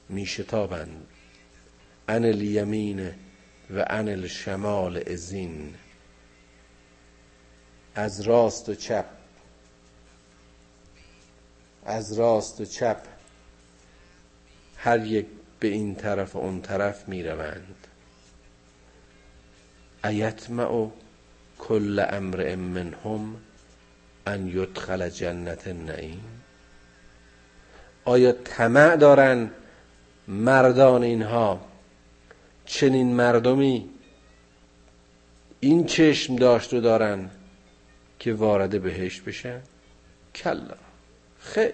میشتابند؟ 0.10 1.08
ان 2.08 2.26
الیمین 2.26 3.12
و 3.70 3.86
ان 3.90 4.10
الشمال 4.10 5.04
ازین. 5.08 5.74
از 7.96 8.22
راست 8.22 8.70
و 8.70 8.76
چپ 8.76 9.06
از 11.86 12.14
راست 12.14 12.62
و 12.62 12.66
چپ 12.66 13.06
هر 14.78 15.06
یک 15.06 15.26
به 15.60 15.68
این 15.68 15.96
طرف 15.96 16.36
و 16.36 16.40
اون 16.40 16.62
طرف 16.62 17.10
می 17.10 17.24
روند 17.24 17.88
ایتمع 20.04 20.90
کل 21.60 22.06
امر 22.10 22.56
منهم 22.56 23.36
ان 24.28 24.48
یدخل 24.48 25.10
جنت 25.10 25.68
النعیم 25.68 26.24
آیا 28.06 28.32
طمع 28.32 28.96
دارن 28.96 29.52
مردان 30.28 31.04
اینها 31.04 31.62
چنین 32.66 33.16
مردمی 33.16 33.90
این 35.60 35.86
چشم 35.86 36.36
داشت 36.36 36.74
و 36.74 36.82
دارن 36.82 37.30
که 38.20 38.34
وارد 38.34 38.82
بهشت 38.82 39.24
بشن؟ 39.24 39.62
کلا 40.36 40.76
خیر. 41.40 41.74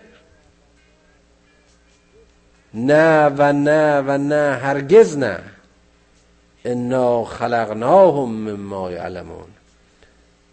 نه 2.73 3.25
و 3.25 3.53
نه 3.53 3.99
و 3.99 4.17
نه 4.17 4.59
هرگز 4.61 5.17
نه. 5.17 5.39
انا 6.65 7.25
خلقناهم 7.25 8.29
مما 8.29 8.91
یعلمون. 8.91 9.47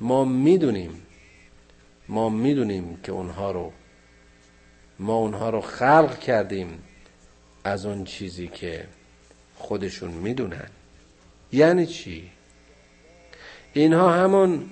ما 0.01 0.25
می‌دونیم 0.25 1.06
ما 2.09 2.29
می‌دونیم 2.29 2.99
که 3.03 3.13
اونها 3.13 3.51
رو 3.51 3.73
ما 4.99 5.15
اونها 5.15 5.51
رو 5.51 5.61
خلق 5.61 6.19
کردیم 6.19 6.83
از 7.65 7.87
اون 7.87 8.05
چیزی 8.05 8.49
که 8.49 8.87
خودشون 9.55 10.11
می‌دونن. 10.11 10.69
یعنی 11.53 11.87
چی؟ 11.87 12.31
اینها 13.73 14.13
همون 14.13 14.65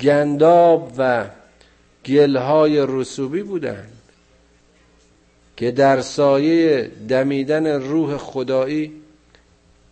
گنداب 0.00 0.92
و 0.98 1.26
گلهای 2.06 2.86
رسوبی 2.88 3.42
بودند 3.42 4.00
که 5.56 5.70
در 5.70 6.00
سایه 6.00 6.90
دمیدن 7.08 7.66
روح 7.66 8.16
خدایی 8.16 8.92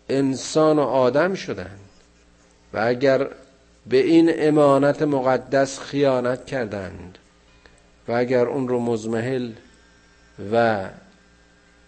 انسان 0.09 0.79
و 0.79 0.83
آدم 0.83 1.35
شدند 1.35 1.81
و 2.73 2.79
اگر 2.79 3.29
به 3.87 3.97
این 3.97 4.31
امانت 4.35 5.03
مقدس 5.03 5.81
خیانت 5.81 6.47
کردند. 6.47 7.19
و 8.09 8.13
اگر 8.13 8.47
اون 8.47 8.69
رو 8.69 8.81
مزمحل 8.81 9.53
و 10.53 10.89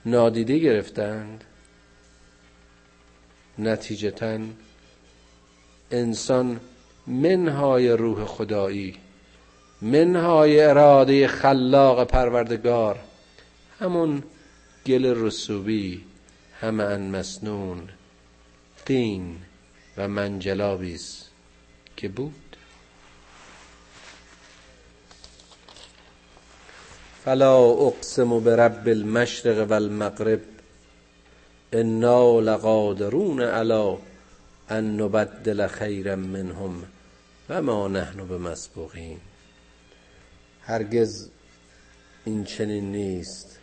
نادیده 0.06 0.58
گرفتند 0.58 1.44
نتیجتا 3.58 4.38
انسان 5.90 6.60
منهای 7.06 7.88
روح 7.88 8.24
خدایی 8.24 8.96
منهای 9.82 10.60
اراده 10.60 11.28
خلاق 11.28 12.04
پروردگار 12.04 12.98
همون 13.80 14.22
گل 14.86 15.04
رسوبی 15.16 16.04
همه 16.60 16.84
ان 16.84 17.10
مسنون 17.10 17.88
تین 18.84 19.36
و 19.96 20.08
منجلابیست 20.08 21.23
که 21.96 22.08
بود. 22.08 22.56
فلا 27.24 27.58
اقسم 27.58 28.40
برب 28.40 28.88
المشرق 28.88 29.70
والمغرب 29.70 30.40
انا 31.72 32.40
لقادرون 32.40 33.40
علی 33.40 33.96
ان 34.68 35.00
نبدل 35.00 35.66
خیرا 35.66 36.16
منهم 36.16 36.84
و 37.48 37.62
ما 37.62 37.88
نحن 37.88 38.28
بمسبوقین. 38.28 39.20
هرگز 40.60 41.28
این 42.24 42.44
چنین 42.44 42.92
نیست. 42.92 43.58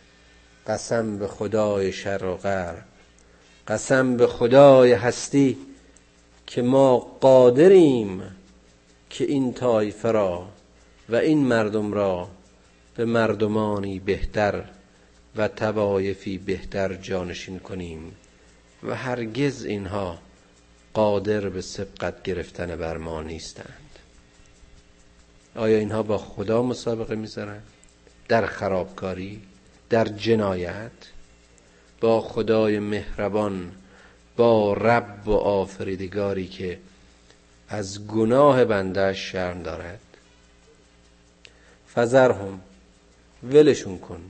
قسم 0.66 1.18
به 1.18 1.28
خدای 1.28 1.92
شر 1.92 2.24
و 2.24 2.36
غرب 2.36 2.84
قسم 3.68 4.16
به 4.16 4.26
خدای 4.26 4.92
هستی. 4.92 5.58
که 6.54 6.62
ما 6.62 6.98
قادریم 6.98 8.22
که 9.10 9.24
این 9.24 9.52
طایفه 9.52 10.10
را 10.10 10.48
و 11.08 11.16
این 11.16 11.44
مردم 11.44 11.92
را 11.92 12.28
به 12.96 13.04
مردمانی 13.04 13.98
بهتر 13.98 14.64
و 15.36 15.48
توایفی 15.48 16.38
بهتر 16.38 16.94
جانشین 16.94 17.58
کنیم 17.58 18.16
و 18.82 18.94
هرگز 18.94 19.64
اینها 19.64 20.18
قادر 20.94 21.48
به 21.48 21.60
سبقت 21.60 22.22
گرفتن 22.22 22.76
بر 22.76 22.96
ما 22.96 23.22
نیستند. 23.22 23.98
آیا 25.56 25.78
اینها 25.78 26.02
با 26.02 26.18
خدا 26.18 26.62
مسابقه 26.62 27.14
می‌ذارن 27.14 27.60
در 28.28 28.46
خرابکاری؟ 28.46 29.42
در 29.90 30.04
جنایت؟ 30.04 30.92
با 32.00 32.20
خدای 32.20 32.78
مهربان 32.78 33.72
با 34.36 34.72
رب 34.72 35.28
و 35.28 35.32
آفریدگاری 35.32 36.46
که 36.46 36.78
از 37.68 38.06
گناه 38.06 38.64
بنده 38.64 39.12
شرم 39.12 39.62
دارد. 39.62 40.00
فذرهم 41.94 42.60
ولشون 43.42 43.98
کن 43.98 44.20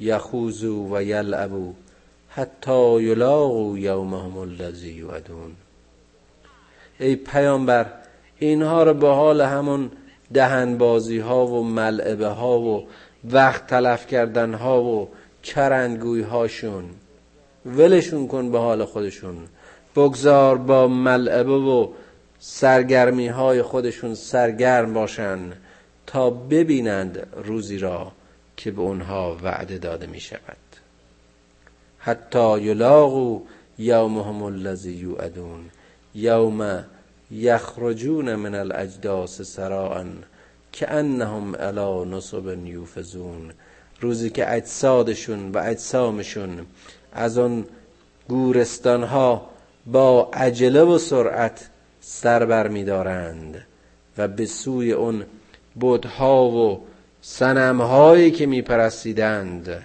یخوزو 0.00 0.96
و 0.96 1.02
یلعبو 1.02 1.74
حتی 2.28 3.02
یلاقو 3.02 3.78
یومهم 3.78 4.36
الذی 4.36 4.90
یوعدون. 4.90 5.52
ای 7.00 7.16
پیامبر 7.16 7.86
اینها 8.38 8.82
رو 8.82 8.94
به 8.94 9.08
حال 9.08 9.40
همون 9.40 9.90
دهنبازی 10.34 11.18
ها 11.18 11.46
و 11.46 11.64
ملعبه 11.64 12.28
ها 12.28 12.60
و 12.60 12.88
وقت 13.30 13.66
تلف 13.66 14.06
کردن 14.06 14.54
ها 14.54 14.82
و 14.82 15.08
چرنگوی 15.42 16.22
هاشون 16.22 16.84
ولشون 17.66 18.28
کن 18.28 18.52
به 18.52 18.58
حال 18.58 18.84
خودشون. 18.84 19.36
بگذار 19.96 20.58
با 20.58 20.88
ملعبه 20.88 21.52
و 21.52 21.88
سرگرمی 22.38 23.28
های 23.28 23.62
خودشون 23.62 24.14
سرگرم 24.14 24.94
باشن 24.94 25.40
تا 26.06 26.30
ببینند 26.30 27.26
روزی 27.44 27.78
را 27.78 28.12
که 28.56 28.70
به 28.70 28.80
اونها 28.80 29.36
وعده 29.42 29.78
داده 29.78 30.06
می 30.06 30.20
شود 30.20 30.56
حتی 31.98 32.60
یلاقو 32.60 33.40
یومهم 33.78 34.42
الذی 34.42 34.92
یوعدون 34.92 35.60
یوم 36.14 36.84
یخرجون 37.30 38.34
من 38.34 38.54
الاجداس 38.54 39.42
سراعا 39.42 40.06
که 40.72 40.92
انهم 40.92 41.56
علی 41.56 42.04
نصب 42.10 42.66
یوفزون. 42.66 43.52
روزی 44.00 44.30
که 44.30 44.52
اجسادشون 44.54 45.52
و 45.52 45.58
اجسامشون 45.58 46.66
از 47.12 47.38
آن 47.38 47.64
گورستان 48.28 49.02
ها 49.02 49.50
با 49.86 50.30
عجله 50.32 50.82
و 50.82 50.98
سرعت 50.98 51.68
سر 52.00 52.44
بر 52.44 52.68
می 52.68 52.84
دارند 52.84 53.66
و 54.18 54.28
به 54.28 54.46
سوی 54.46 54.92
اون 54.92 55.24
بودها 55.74 56.48
و 56.48 56.84
سنمهایی 57.20 58.30
که 58.30 58.46
می 58.46 58.62
پرستیدند. 58.62 59.84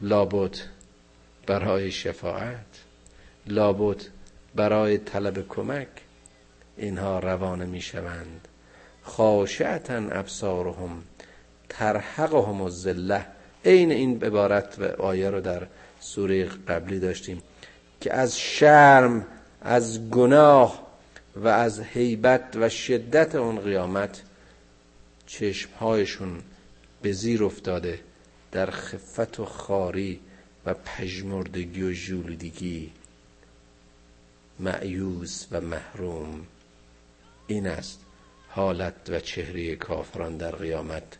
لابد 0.00 0.56
برای 1.46 1.90
شفاعت 1.90 2.84
لابد 3.46 4.02
برای 4.54 4.98
طلب 4.98 5.48
کمک 5.48 5.88
اینها 6.76 7.18
روانه 7.18 7.64
می 7.64 7.80
شوند. 7.80 8.48
خاشعتا 9.02 9.94
ابصارهم 9.94 11.02
ترحقهم 11.68 12.62
الذله 12.62 13.26
عین 13.64 13.92
این 13.92 14.24
عبارت 14.24 14.78
و 14.78 14.84
آیه 14.84 15.30
رو 15.30 15.40
در 15.40 15.66
سوره 16.00 16.44
قبلی 16.44 16.98
داشتیم 16.98 17.42
که 18.00 18.14
از 18.14 18.38
شرم 18.38 19.26
از 19.60 20.10
گناه 20.10 20.86
و 21.36 21.48
از 21.48 21.80
هیبت 21.80 22.56
و 22.60 22.68
شدت 22.68 23.34
اون 23.34 23.60
قیامت 23.60 24.22
چشمهایشون 25.26 26.42
به 27.02 27.12
زیر 27.12 27.44
افتاده 27.44 28.00
در 28.52 28.70
خفت 28.70 29.40
و 29.40 29.44
خاری 29.44 30.20
و 30.66 30.74
پژمردگی 30.74 31.82
و 31.82 31.92
ژولیدگی. 31.92 32.92
معیوز 34.60 35.46
و 35.50 35.60
محروم 35.60 36.46
این 37.46 37.66
است 37.66 38.00
حالت 38.48 38.94
و 39.08 39.20
چهره 39.20 39.76
کافران 39.76 40.36
در 40.36 40.50
قیامت. 40.50 41.18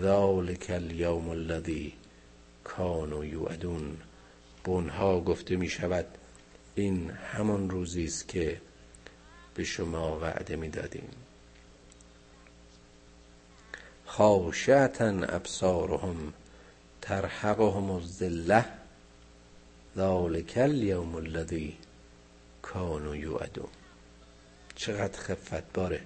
ذالک 0.00 0.70
الیوم 0.70 1.28
الذی 1.28 1.92
کانوا 2.64 3.24
یوعدون. 3.24 3.96
بونها 4.64 5.20
گفته 5.20 5.56
می 5.56 5.68
شود 5.68 6.06
این 6.74 7.10
همان 7.10 7.70
روزی 7.70 8.04
است 8.04 8.28
که 8.28 8.60
به 9.54 9.64
شما 9.64 10.18
وعده 10.18 10.56
می‌دادیم 10.56 11.08
خاشعتا 14.06 15.08
ابصارهم 15.08 16.32
ترحقهم 17.00 17.90
الذله 17.90 18.64
ذلك 19.96 20.58
الیوم 20.58 21.14
الذی 21.14 21.78
کانوا 22.62 23.16
یوعدون. 23.16 23.68
چقدر 24.74 25.18
خفت 25.18 25.72
باره. 25.72 26.00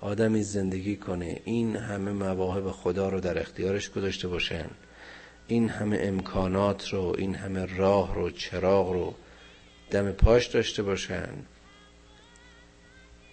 آدمی 0.00 0.42
زندگی 0.42 0.96
کنه. 0.96 1.40
این 1.44 1.76
همه 1.76 2.12
مواهب 2.12 2.70
خدا 2.70 3.08
رو 3.08 3.20
در 3.20 3.38
اختیارش 3.38 3.90
گذاشته 3.90 4.28
باشن. 4.28 4.70
این 5.48 5.68
همه 5.68 5.98
امکانات 6.00 6.88
رو 6.88 7.14
این 7.18 7.34
همه 7.34 7.76
راه 7.76 8.14
رو 8.14 8.30
چراغ 8.30 8.92
رو 8.92 9.14
دم 9.90 10.12
پاش 10.12 10.46
داشته 10.46 10.82
باشن. 10.82 11.32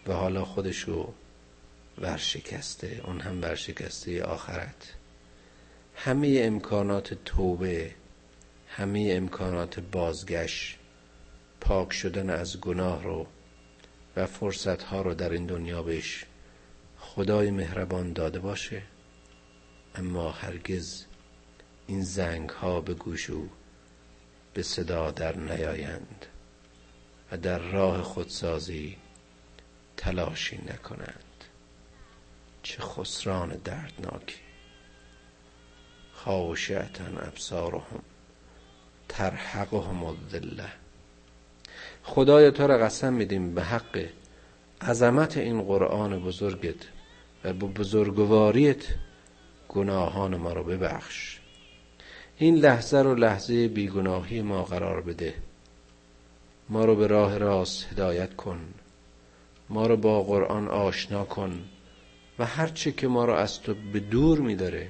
و 0.07 0.13
حالا 0.13 0.45
خودشو 0.45 1.13
ورشکسته 1.97 3.01
اون 3.05 3.20
هم 3.20 3.41
ورشکسته 3.41 4.24
آخرت. 4.24 4.93
همه 5.95 6.41
امکانات 6.41 7.13
توبه 7.26 7.91
همه 8.68 9.09
امکانات 9.11 9.80
بازگشت 9.80 10.78
پاک 11.61 11.93
شدن 11.93 12.30
از 12.30 12.61
گناه 12.61 13.03
رو 13.03 13.28
و 14.18 14.26
فرصت 14.26 14.84
ها 14.84 15.01
رو 15.01 15.13
در 15.13 15.30
این 15.30 15.45
دنیا 15.45 15.84
بهش 15.84 16.26
خدای 17.18 17.51
مهربان 17.51 18.13
داده 18.13 18.39
باشه. 18.39 18.82
اما 19.95 20.32
هرگز 20.32 21.05
این 21.88 22.03
زنگ 22.03 22.49
ها 22.49 22.82
به 22.82 22.93
گوش 22.93 23.30
او 23.30 23.49
به 24.53 24.63
صدا 24.63 25.11
در 25.11 25.38
نیایند 25.38 26.26
و 27.32 27.38
در 27.38 27.59
راه 27.59 28.01
خودسازی 28.01 28.97
تلاشی 29.97 30.57
نکنند. 30.57 31.43
چه 32.63 32.82
خسران 32.82 33.49
دردناکی. 33.49 34.39
خاشعتا 36.13 37.05
ابصارهم 37.05 38.03
ترحقهم 39.09 40.03
الذله 40.03 40.72
خدای 42.03 42.51
تو 42.51 42.68
را 42.68 42.78
قسم 42.78 43.13
میدیم 43.13 43.55
به 43.55 43.63
حق 43.63 44.07
عظمت 44.82 45.38
این 45.38 45.61
قرآن 45.61 46.20
بزرگت. 46.24 46.96
به 47.53 47.67
بزرگواریت 47.67 48.85
گناهان 49.69 50.35
ما 50.35 50.53
رو 50.53 50.63
ببخش. 50.63 51.39
این 52.37 52.55
لحظه 52.55 52.97
رو 52.97 53.15
لحظه 53.15 53.67
بیگناهی 53.67 54.41
ما 54.41 54.63
قرار 54.63 55.01
بده. 55.01 55.33
ما 56.69 56.85
رو 56.85 56.95
به 56.95 57.07
راه 57.07 57.37
راست 57.37 57.87
هدایت 57.91 58.35
کن. 58.35 58.59
ما 59.69 59.87
رو 59.87 59.97
با 59.97 60.23
قرآن 60.23 60.67
آشنا 60.67 61.23
کن. 61.23 61.63
و 62.39 62.45
هرچه 62.45 62.91
که 62.91 63.07
ما 63.07 63.25
رو 63.25 63.33
از 63.33 63.61
تو 63.61 63.73
به 63.93 63.99
دور 63.99 64.39
میداره 64.39 64.87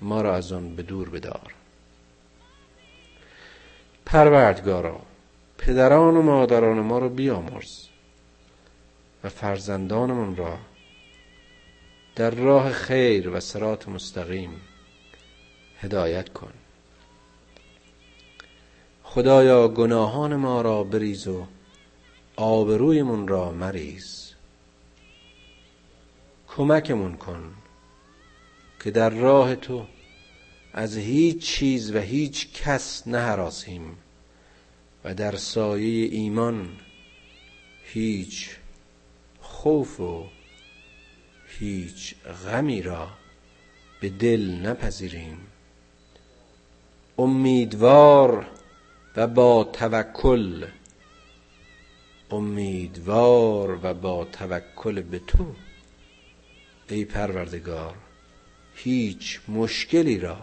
ما 0.00 0.22
رو 0.22 0.30
از 0.30 0.52
آن 0.52 0.76
به 0.76 0.82
دور 0.82 1.08
بدار. 1.08 1.54
پروردگارا 4.06 5.00
پدران 5.58 6.16
و 6.16 6.22
مادران 6.22 6.80
ما 6.80 6.98
رو 6.98 7.08
بیامرز 7.08 7.86
و 9.24 9.28
فرزندانمون 9.28 10.36
را 10.36 10.58
در 12.20 12.30
راه 12.30 12.72
خیر 12.72 13.28
و 13.28 13.40
سرات 13.40 13.88
مستقیم 13.88 14.50
هدایت 15.80 16.28
کن. 16.28 16.52
خدایا 19.02 19.68
گناهان 19.68 20.36
ما 20.36 20.62
را 20.62 20.84
بریز 20.84 21.28
و 21.28 21.46
آبرویمون 22.36 23.28
را 23.28 23.52
مریز. 23.52 24.34
کمکمون 26.48 27.16
کن 27.16 27.54
که 28.84 28.90
در 28.90 29.10
راه 29.10 29.54
تو 29.54 29.86
از 30.72 30.96
هیچ 30.96 31.46
چیز 31.46 31.94
و 31.94 31.98
هیچ 31.98 32.52
کس 32.52 33.06
نهراسیم 33.06 33.96
و 35.04 35.14
در 35.14 35.36
سایه 35.36 36.08
ایمان 36.12 36.68
هیچ 37.84 38.50
خوف 39.40 40.00
و 40.00 40.24
هیچ 41.58 42.14
غمی 42.46 42.82
را 42.82 43.08
به 44.00 44.08
دل 44.08 44.60
نپذیریم. 44.62 45.38
امیدوار 47.18 48.46
و 49.16 49.26
با 49.26 49.64
توکل 49.64 50.66
امیدوار 52.30 53.78
و 53.82 53.94
با 53.94 54.24
توکل 54.24 55.00
به 55.00 55.18
تو 55.18 55.54
ای 56.88 57.04
پروردگار 57.04 57.94
هیچ 58.74 59.40
مشکلی 59.48 60.18
را 60.18 60.38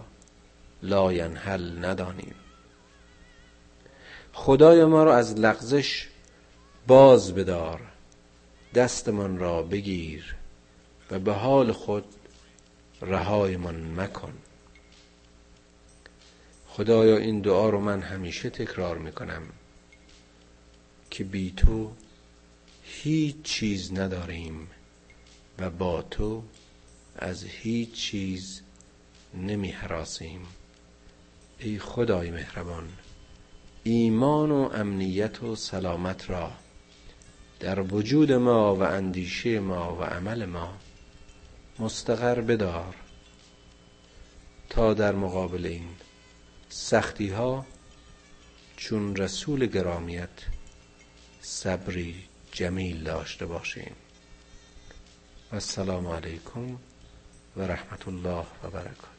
لاینحل 0.83 1.85
ندانیم. 1.85 2.35
خدای 4.33 4.85
ما 4.85 5.03
را 5.03 5.15
از 5.15 5.39
لغزش 5.39 6.07
باز 6.87 7.33
بدار 7.35 7.81
دستمان 8.75 9.37
را 9.37 9.63
بگیر. 9.63 10.36
و 11.11 11.19
به 11.19 11.33
حال 11.33 11.71
خود 11.71 12.05
رهایمان 13.01 13.99
مکن. 14.01 14.33
خدایا 16.67 17.17
این 17.17 17.41
دعا 17.41 17.69
رو 17.69 17.79
من 17.79 18.01
همیشه 18.01 18.49
تکرار 18.49 18.97
می‌کنم 18.97 19.41
که 21.09 21.23
بی 21.23 21.53
تو 21.57 21.91
هیچ 22.83 23.35
چیز 23.43 23.93
نداریم 23.93 24.67
و 25.59 25.69
با 25.69 26.01
تو 26.01 26.43
از 27.15 27.43
هیچ 27.43 27.93
چیز 27.93 28.61
نمی 29.33 29.71
حراسیم 29.71 30.41
ای 31.59 31.79
خدای 31.79 32.31
مهربان 32.31 32.89
ایمان 33.83 34.51
و 34.51 34.69
امنیت 34.73 35.43
و 35.43 35.55
سلامت 35.55 36.29
را 36.29 36.51
در 37.59 37.79
وجود 37.79 38.31
ما 38.31 38.75
و 38.75 38.83
اندیشه 38.83 39.59
ما 39.59 39.95
و 39.95 40.03
عمل 40.03 40.45
ما 40.45 40.77
مستقر 41.79 42.41
بدار 42.41 42.95
تا 44.69 44.93
در 44.93 45.15
مقابل 45.15 45.65
این 45.65 45.89
سختی 46.69 47.29
ها 47.29 47.65
چون 48.77 49.15
رسول 49.15 49.65
گرامیت 49.65 50.29
صبری 51.41 52.23
جمیل 52.51 53.03
داشته 53.03 53.45
باشیم. 53.45 53.95
السلام 55.51 56.07
علیکم 56.07 56.77
و 57.57 57.61
رحمت 57.61 58.07
الله 58.07 58.45
و 58.63 58.69
برکاته. 58.69 59.16